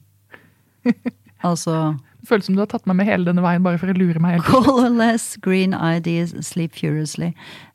altså 1.49 1.95
føles 2.29 2.47
som 2.49 2.55
du 2.57 2.61
har 2.63 2.69
tatt 2.71 2.87
meg 2.87 2.97
med 3.01 3.07
hele 3.09 3.25
denne 3.29 3.43
veien 3.45 3.63
bare 3.65 3.79
for 3.81 3.93
å 3.93 3.97
lure 3.97 4.21
meg 4.23 4.39
helt. 4.39 4.49
Colorless 4.51 5.37
green 5.45 5.75
ideas 5.75 6.35
sleep 6.47 6.75
furiously. 6.79 7.33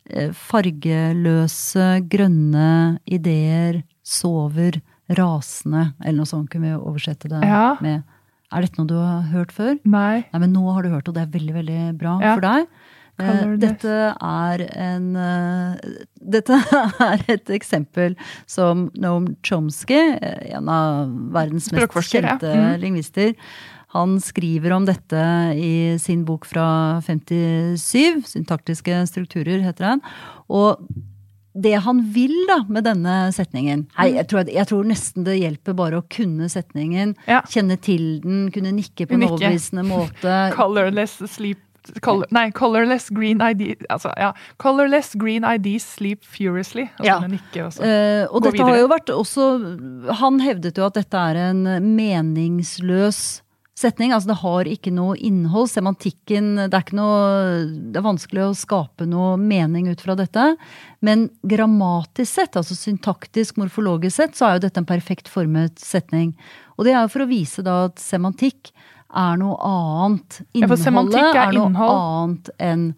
Eh, 0.09 0.31
Fargeløse, 0.33 1.87
grønne 2.09 2.99
ideer 3.09 3.83
sover 4.05 4.79
rasende. 5.17 5.93
Eller 6.03 6.21
noe 6.21 6.29
sånt 6.29 6.49
kunne 6.53 6.69
vi 6.73 6.77
oversette 6.79 7.29
det 7.29 7.43
Ja. 7.45 7.75
med. 7.81 8.03
Er 8.51 8.61
dette 8.61 8.77
noe 8.79 8.87
du 8.87 8.95
har 8.95 9.21
hørt 9.31 9.51
før? 9.51 9.79
Nei. 9.85 10.25
Nei, 10.33 10.39
men 10.39 10.53
nå 10.53 10.73
har 10.73 10.81
du 10.83 10.89
hørt, 10.89 11.07
og 11.07 11.13
det 11.13 11.21
er 11.27 11.39
veldig, 11.39 11.53
veldig 11.53 11.97
bra 11.97 12.19
Ja. 12.21 12.33
for 12.35 12.41
deg. 12.41 12.67
Eh. 13.19 13.57
Dette 13.57 14.15
er 14.21 14.61
en 14.79 15.15
eh, 15.17 15.75
Dette 16.23 16.51
er 16.99 17.23
et 17.27 17.45
eksempel 17.51 18.15
som 18.47 18.89
Noam 18.95 19.35
Chomsky, 19.43 20.17
en 20.55 20.69
av 20.69 21.09
verdens 21.33 21.69
mest 21.71 21.91
kjente 21.91 22.47
ja. 22.47 22.77
Mhm. 22.77 22.79
lingvister, 22.81 23.35
han 23.95 24.17
skriver 24.21 24.75
om 24.75 24.85
dette 24.85 25.21
i 25.57 25.97
sin 26.01 26.25
bok 26.27 26.45
fra 26.45 27.01
57. 27.05 28.21
'Syntaktiske 28.29 29.01
strukturer', 29.09 29.63
heter 29.65 29.95
den. 29.95 30.01
Og 30.49 30.83
det 31.59 31.73
han 31.83 32.03
vil 32.13 32.35
da 32.47 32.59
med 32.69 32.85
denne 32.85 33.15
setningen 33.33 33.87
Hei, 33.97 34.11
jeg 34.13 34.27
tror, 34.29 34.45
jeg 34.47 34.67
tror 34.69 34.85
nesten 34.87 35.25
det 35.25 35.39
hjelper 35.39 35.73
bare 35.73 35.99
å 35.99 36.05
kunne 36.05 36.45
setningen. 36.51 37.15
Ja. 37.27 37.41
Kjenne 37.49 37.79
til 37.81 38.19
den, 38.21 38.51
kunne 38.53 38.75
nikke 38.77 39.07
på 39.09 39.17
en 39.17 39.25
overbevisende 39.27 39.83
måte. 39.87 40.35
Colorless 40.59 41.17
sleep 41.33 41.65
color, 42.05 42.27
Nei, 42.35 42.51
colorless 42.53 43.09
green 43.09 43.41
ID 43.41 43.85
altså, 43.89 44.11
ja. 44.19 44.33
Colorless 44.61 45.15
green 45.17 45.43
ID 45.47 45.79
sleep 45.81 46.23
furiously. 46.27 46.85
Og 46.99 47.05
Ja. 47.05 47.17
så 47.17 47.23
kunne 47.25 47.39
nikke 47.39 47.65
også. 47.65 47.81
Eh, 47.83 48.23
og 48.29 48.43
Gå 48.43 48.51
dette 48.51 48.69
har 48.69 48.77
jo 48.77 48.87
vært 48.93 49.13
også 49.15 49.49
Han 50.21 50.39
hevdet 50.45 50.77
jo 50.77 50.85
at 50.85 50.93
dette 51.01 51.17
er 51.17 51.41
en 51.49 51.63
meningsløs 51.95 53.41
setning. 53.79 54.13
Altså 54.15 54.31
det 54.31 54.37
har 54.41 54.69
ikke 54.69 54.93
noe 54.93 55.15
innhold. 55.15 55.69
Semantikken 55.71 56.51
Det 56.59 56.69
er 56.69 56.83
ikke 56.83 56.99
noe 56.99 57.65
Det 57.93 57.99
er 57.99 58.05
vanskelig 58.05 58.45
å 58.45 58.57
skape 58.57 59.07
noe 59.09 59.33
mening 59.41 59.89
ut 59.91 60.03
fra 60.03 60.17
dette. 60.19 60.51
Men 61.05 61.29
grammatisk 61.47 62.31
sett, 62.31 62.59
altså 62.59 62.77
syntaktisk, 62.77 63.59
morfologisk 63.61 64.19
sett, 64.19 64.37
så 64.37 64.49
er 64.49 64.57
jo 64.57 64.65
dette 64.67 64.83
en 64.83 64.89
perfekt 64.89 65.31
formet 65.31 65.79
setning. 65.81 66.33
Og 66.77 66.87
det 66.87 66.95
er 66.95 67.03
jo 67.03 67.13
for 67.15 67.25
å 67.25 67.31
vise 67.31 67.65
da 67.65 67.85
at 67.89 68.01
semantikk 68.03 68.73
er 69.09 69.39
noe 69.41 69.57
annet. 69.65 70.41
Innholdet 70.53 71.17
ja, 71.17 71.29
er 71.31 71.47
er 71.47 71.55
noe 71.55 71.71
innhold. 71.71 72.01
annet 72.03 72.51
enn 72.59 72.89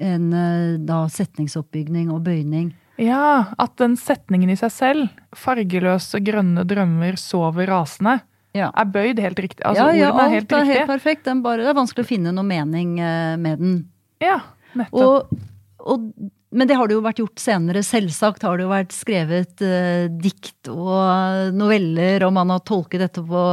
enn, 0.00 0.32
eh, 0.32 0.78
da 0.80 1.04
setningsoppbygning 1.08 2.10
og 2.12 2.24
bøyning. 2.26 2.72
Ja, 3.00 3.52
at 3.60 3.76
den 3.76 3.96
setningen 4.00 4.50
i 4.52 4.56
seg 4.56 4.72
selv, 4.72 5.08
fargeløse 5.36 6.20
grønne 6.24 6.64
drømmer 6.68 7.18
sover 7.20 7.68
rasende, 7.68 8.22
Ja. 8.56 8.70
er 8.72 8.88
bøyd 8.92 9.20
helt 9.22 9.42
riktig. 9.42 9.62
Altså, 9.64 9.90
ja, 9.90 10.06
ja, 10.06 10.12
ordene 10.14 10.38
er 10.38 10.40
alt 10.40 10.56
er 10.56 10.70
helt 10.70 10.88
perfekt. 10.90 11.26
Den 11.28 11.42
bare, 11.44 11.64
det 11.64 11.72
er 11.72 11.76
vanskelig 11.78 12.06
å 12.06 12.08
finne 12.08 12.32
noe 12.34 12.46
mening 12.46 12.96
eh, 13.02 13.34
med 13.40 13.60
den. 13.62 13.76
Ja, 14.24 14.40
nettopp. 14.78 15.28
Og, 15.28 15.44
og, 15.86 16.08
men 16.56 16.70
det 16.70 16.76
har 16.78 16.88
det 16.88 16.96
jo 16.96 17.04
vært 17.04 17.20
gjort 17.20 17.42
senere. 17.42 17.82
Selvsagt 17.84 18.44
har 18.46 18.56
det 18.56 18.64
jo 18.64 18.72
vært 18.72 18.94
skrevet 18.96 19.62
eh, 19.66 20.06
dikt 20.08 20.70
og 20.72 21.52
noveller, 21.56 22.24
og 22.24 22.32
man 22.38 22.54
har 22.54 22.62
tolket 22.64 23.02
dette 23.02 23.24
på 23.26 23.44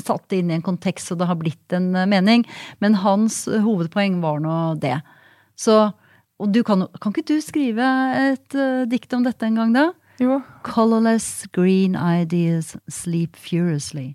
Satt 0.00 0.26
det 0.32 0.40
inn 0.40 0.50
i 0.50 0.56
en 0.56 0.64
kontekst, 0.66 1.12
så 1.12 1.18
det 1.20 1.28
har 1.30 1.38
blitt 1.38 1.76
en 1.76 1.92
eh, 1.94 2.08
mening. 2.10 2.46
Men 2.82 2.98
hans 3.04 3.44
hovedpoeng 3.46 4.18
var 4.24 4.42
nå 4.42 4.58
det. 4.82 4.98
Så 5.60 5.92
Og 6.40 6.48
du 6.48 6.62
kan, 6.64 6.86
kan 7.02 7.12
ikke 7.12 7.28
du 7.28 7.40
skrive 7.44 7.84
et 8.16 8.54
uh, 8.56 8.86
dikt 8.88 9.12
om 9.12 9.26
dette 9.26 9.44
en 9.44 9.58
gang, 9.60 9.74
da? 9.76 9.90
Jo. 10.20 10.38
Colorless 10.64 11.44
green 11.52 11.92
ideas 11.92 12.76
sleep 12.88 13.36
furiously. 13.36 14.14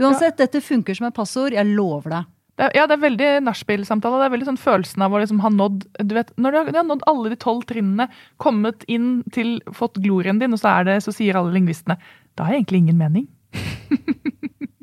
Uansett, 0.00 0.38
dette 0.40 0.62
funker 0.64 0.96
som 0.96 1.08
et 1.08 1.16
passord. 1.16 1.52
Jeg 1.56 1.68
lover 1.74 2.14
deg. 2.14 2.30
Det 2.56 2.66
er, 2.66 2.74
ja, 2.76 2.86
det 2.88 2.96
er 2.96 3.04
veldig 3.04 3.28
nachspiel-samtale. 3.46 4.20
Det 4.20 4.26
er 4.26 4.34
veldig 4.34 4.48
sånn 4.50 4.60
følelsen 4.60 5.04
av 5.04 5.12
å 5.12 5.20
liksom 5.22 5.40
ha 5.44 5.50
nådd 5.52 5.86
du 6.04 6.14
vet, 6.16 6.32
Når 6.36 6.52
du 6.52 6.58
har, 6.58 6.72
du 6.72 6.78
har 6.80 6.88
nådd 6.88 7.06
alle 7.08 7.32
de 7.32 7.38
tolv 7.40 7.64
trinnene, 7.68 8.08
kommet 8.42 8.84
inn 8.92 9.22
til 9.32 9.56
fått 9.72 10.00
glorien 10.04 10.40
din, 10.40 10.52
og 10.52 10.60
så, 10.60 10.78
er 10.78 10.90
det, 10.90 10.98
så 11.04 11.14
sier 11.16 11.38
alle 11.40 11.54
lingvistene 11.56 11.98
da 12.36 12.46
har 12.46 12.56
jeg 12.56 12.62
egentlig 12.62 12.84
ingen 12.86 13.00
mening. 13.00 13.26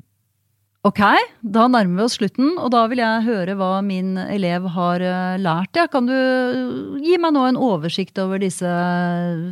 Ok, 0.88 1.02
da 1.43 1.65
nærmer 1.67 2.00
vi 2.00 2.04
oss 2.06 2.13
slutten, 2.15 2.54
og 2.56 2.69
da 2.72 2.86
vil 2.88 3.02
jeg 3.02 3.26
høre 3.26 3.56
hva 3.60 3.82
min 3.84 4.13
elev 4.15 4.63
har 4.78 5.04
eh, 5.04 5.36
lært. 5.41 5.76
Ja, 5.76 5.89
kan 5.91 6.08
du 6.08 6.15
gi 7.04 7.17
meg 7.19 7.36
nå 7.36 7.43
en 7.50 7.60
oversikt 7.60 8.17
over 8.24 8.39
disse 8.39 8.69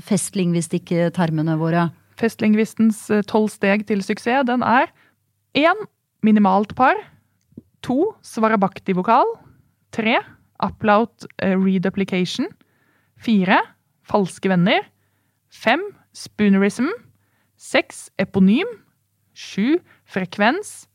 festlingvistikk-termene 0.07 1.57
våre? 1.59 1.89
Festlingvistens 2.17 3.01
eh, 3.11 3.25
tolv 3.27 3.51
steg 3.51 3.83
til 3.89 4.05
suksess, 4.07 4.47
den 4.47 4.63
er 4.63 4.87
én 5.57 5.87
minimalt 6.21 6.75
par. 6.75 6.95
To 7.81 8.13
svarabakti-vokal. 8.21 9.25
Tre 9.91 10.19
uplaut 10.63 11.25
eh, 11.41 11.55
reduplication. 11.57 12.49
Fire 13.17 13.59
falske 14.05 14.49
venner. 14.49 14.85
Fem 15.49 15.81
spoonerism. 16.13 16.89
Seks 17.57 18.09
eponym. 18.21 18.69
Sju 19.33 19.79
frekvens. 20.05 20.87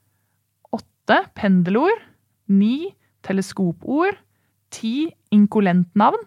Åtte 0.72 1.22
pendelord. 1.34 2.02
Ni 2.46 2.94
teleskopord. 3.26 4.18
Ti 4.70 5.12
inkolentnavn. 5.34 6.22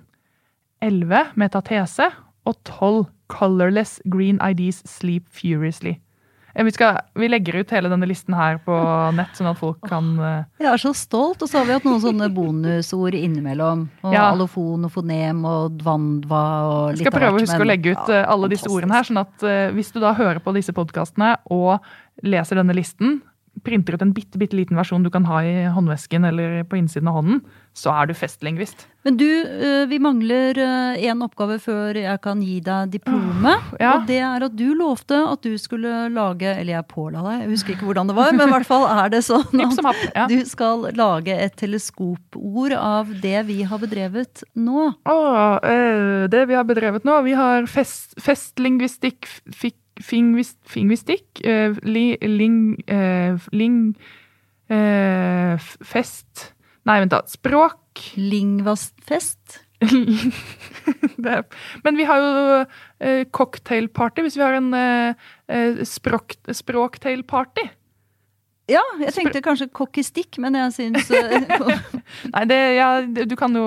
Elleve 0.83 1.27
metatese. 1.35 2.11
Og 2.45 2.59
tolv 2.67 3.07
colorless 3.31 4.01
green 4.05 4.39
IDs 4.43 4.83
sleep 4.85 5.29
furiously. 5.31 5.97
Vi, 6.55 6.71
skal, 6.71 7.01
vi 7.19 7.27
legger 7.27 7.57
ut 7.59 7.71
hele 7.75 7.89
denne 7.91 8.07
listen 8.07 8.33
her 8.37 8.57
på 8.63 8.75
nett, 9.17 9.33
sånn 9.35 9.49
at 9.51 9.57
folk 9.59 9.81
kan 9.89 10.13
eh, 10.23 10.45
Jeg 10.63 10.69
er 10.71 10.77
så 10.79 10.93
stolt, 10.95 11.41
og 11.43 11.49
så 11.51 11.59
har 11.59 11.65
vi 11.67 11.73
hatt 11.75 11.83
noen 11.87 11.99
sånne 11.99 12.29
bonusord 12.31 13.17
innimellom. 13.19 13.89
Og 14.07 14.13
Ja. 14.15 14.29
Allofon 14.31 14.87
og 14.87 14.91
fonem 14.95 15.43
og 15.49 15.75
dvandva 15.81 16.43
og 16.63 16.95
litt 16.95 17.03
av 17.07 17.11
hvert. 17.11 17.11
skal 17.11 17.19
prøve 17.19 17.35
å 17.35 17.43
huske 17.43 17.57
men- 17.59 17.67
å 17.67 17.71
legge 17.73 17.91
ut 17.91 18.07
ja, 18.07 18.21
eh, 18.21 18.31
alle 18.31 18.47
disse 18.55 18.71
ordene 18.71 18.95
her, 18.95 19.03
sånn 19.03 19.19
at 19.25 19.43
eh, 19.43 19.71
hvis 19.75 19.91
du 19.91 19.99
da 19.99 20.13
hører 20.15 20.39
på 20.39 20.53
disse 20.55 20.71
podkastene 20.71 21.35
og 21.51 21.79
leser 22.23 22.55
denne 22.61 22.73
listen, 22.77 23.21
printer 23.65 23.97
ut 23.97 24.05
en 24.05 24.13
bitte, 24.15 24.39
bitte 24.41 24.57
liten 24.57 24.77
versjon 24.79 25.05
du 25.05 25.11
kan 25.13 25.27
ha 25.29 25.41
i 25.45 25.67
håndvesken 25.73 26.27
eller 26.29 26.63
på 26.69 26.79
innsiden 26.79 27.09
av 27.11 27.19
hånden, 27.19 27.41
så 27.75 27.91
er 27.91 28.09
du 28.09 28.15
festlingvist. 28.15 28.87
Men 29.05 29.17
du, 29.19 29.27
eh, 29.27 29.83
vi 29.89 29.99
mangler 30.01 30.57
én 30.97 31.21
oppgave 31.21 31.59
før 31.61 31.97
jeg 31.99 32.21
kan 32.23 32.39
gi 32.41 32.59
deg 32.63 32.95
diplomet. 32.95 33.75
Ja. 33.81 33.97
Og 33.97 34.07
det 34.09 34.19
er 34.23 34.45
at 34.47 34.55
du 34.57 34.67
lovte 34.77 35.17
at 35.29 35.43
du 35.45 35.55
skulle 35.61 36.07
lage 36.13 36.47
Eller 36.55 36.77
jeg 36.77 36.87
påla 36.89 37.21
deg, 37.25 37.43
jeg 37.43 37.51
husker 37.51 37.75
ikke 37.75 37.87
hvordan 37.89 38.09
det 38.09 38.15
var, 38.17 38.31
men 38.35 38.49
i 38.49 38.55
hvert 38.55 38.67
fall 38.67 38.85
er 38.89 39.11
det 39.13 39.21
sånn 39.27 39.61
at 39.91 40.31
du 40.31 40.37
skal 40.47 40.87
lage 40.97 41.35
et 41.35 41.55
teleskopord 41.59 42.75
av 42.77 43.11
det 43.21 43.45
vi 43.49 43.61
har 43.67 43.81
bedrevet 43.81 44.45
nå. 44.57 44.91
Åh, 45.09 45.57
eh, 45.63 46.27
det 46.31 46.45
vi 46.49 46.57
har 46.57 46.67
bedrevet 46.67 47.05
nå, 47.07 47.19
vi 47.25 47.35
har 47.37 47.67
fest, 47.69 48.15
festlingvistikk, 48.21 49.27
fik, 49.53 49.77
fingvist, 50.03 50.57
fingvistikk, 50.69 51.41
eh, 51.45 51.75
li, 51.83 52.17
ling, 52.21 52.75
eh, 52.87 53.37
ling 53.55 53.95
eh, 54.69 55.55
Fest 55.85 56.51
Nei, 56.85 56.99
vent, 57.01 57.15
da. 57.15 57.23
Språk 57.25 58.11
Lingvastfest. 58.19 59.61
Men 61.83 61.97
vi 61.97 62.05
har 62.05 62.21
jo 62.21 62.43
eh, 62.99 63.23
cocktailparty 63.33 64.25
hvis 64.25 64.37
vi 64.37 64.43
har 64.45 64.59
en 64.59 64.69
eh, 64.77 65.25
eh, 65.49 65.81
språk, 65.89 66.37
språktailparty. 66.45 67.65
Ja, 68.69 68.81
jeg 68.97 69.13
tenkte 69.13 69.43
kanskje 69.45 69.67
kokkistikk, 69.77 70.39
men 70.41 70.55
jeg 70.57 70.71
syns 70.73 71.11
Nei, 72.33 72.45
det, 72.49 72.57
ja, 72.79 72.87
du 73.05 73.35
kan 73.37 73.53
jo 73.53 73.65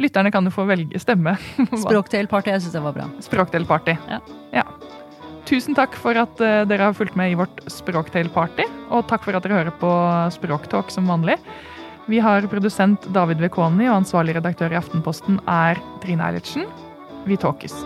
Lytterne 0.00 0.32
kan 0.32 0.48
jo 0.48 0.52
få 0.54 0.64
velge 0.70 1.00
stemme. 1.02 1.36
Språkdelparty, 1.84 2.54
jeg 2.54 2.64
syns 2.64 2.78
det 2.78 2.84
var 2.86 2.96
bra. 2.96 3.10
Språkdelparty. 3.24 3.98
Ja. 4.08 4.64
Tusen 5.48 5.72
takk 5.72 5.94
for 5.96 6.18
at 6.20 6.40
eh, 6.44 6.66
dere 6.68 6.90
har 6.90 6.96
fulgt 6.96 7.16
med 7.16 7.32
i 7.32 7.38
vårt 7.38 7.62
Språktail-party. 7.72 8.66
Og 8.92 9.06
takk 9.08 9.24
for 9.24 9.36
at 9.36 9.46
dere 9.46 9.62
hører 9.62 9.76
på 9.80 9.92
Språktalk 10.34 10.92
som 10.92 11.08
vanlig. 11.08 11.38
Vi 12.08 12.20
har 12.24 12.44
produsent 12.52 13.08
David 13.16 13.40
Vekoni, 13.40 13.88
og 13.88 14.02
ansvarlig 14.02 14.36
redaktør 14.36 14.72
i 14.72 14.80
Aftenposten 14.80 15.40
er 15.48 15.80
Trine 16.04 16.28
Eilertsen. 16.28 16.68
Vi 17.28 17.40
talkes. 17.40 17.76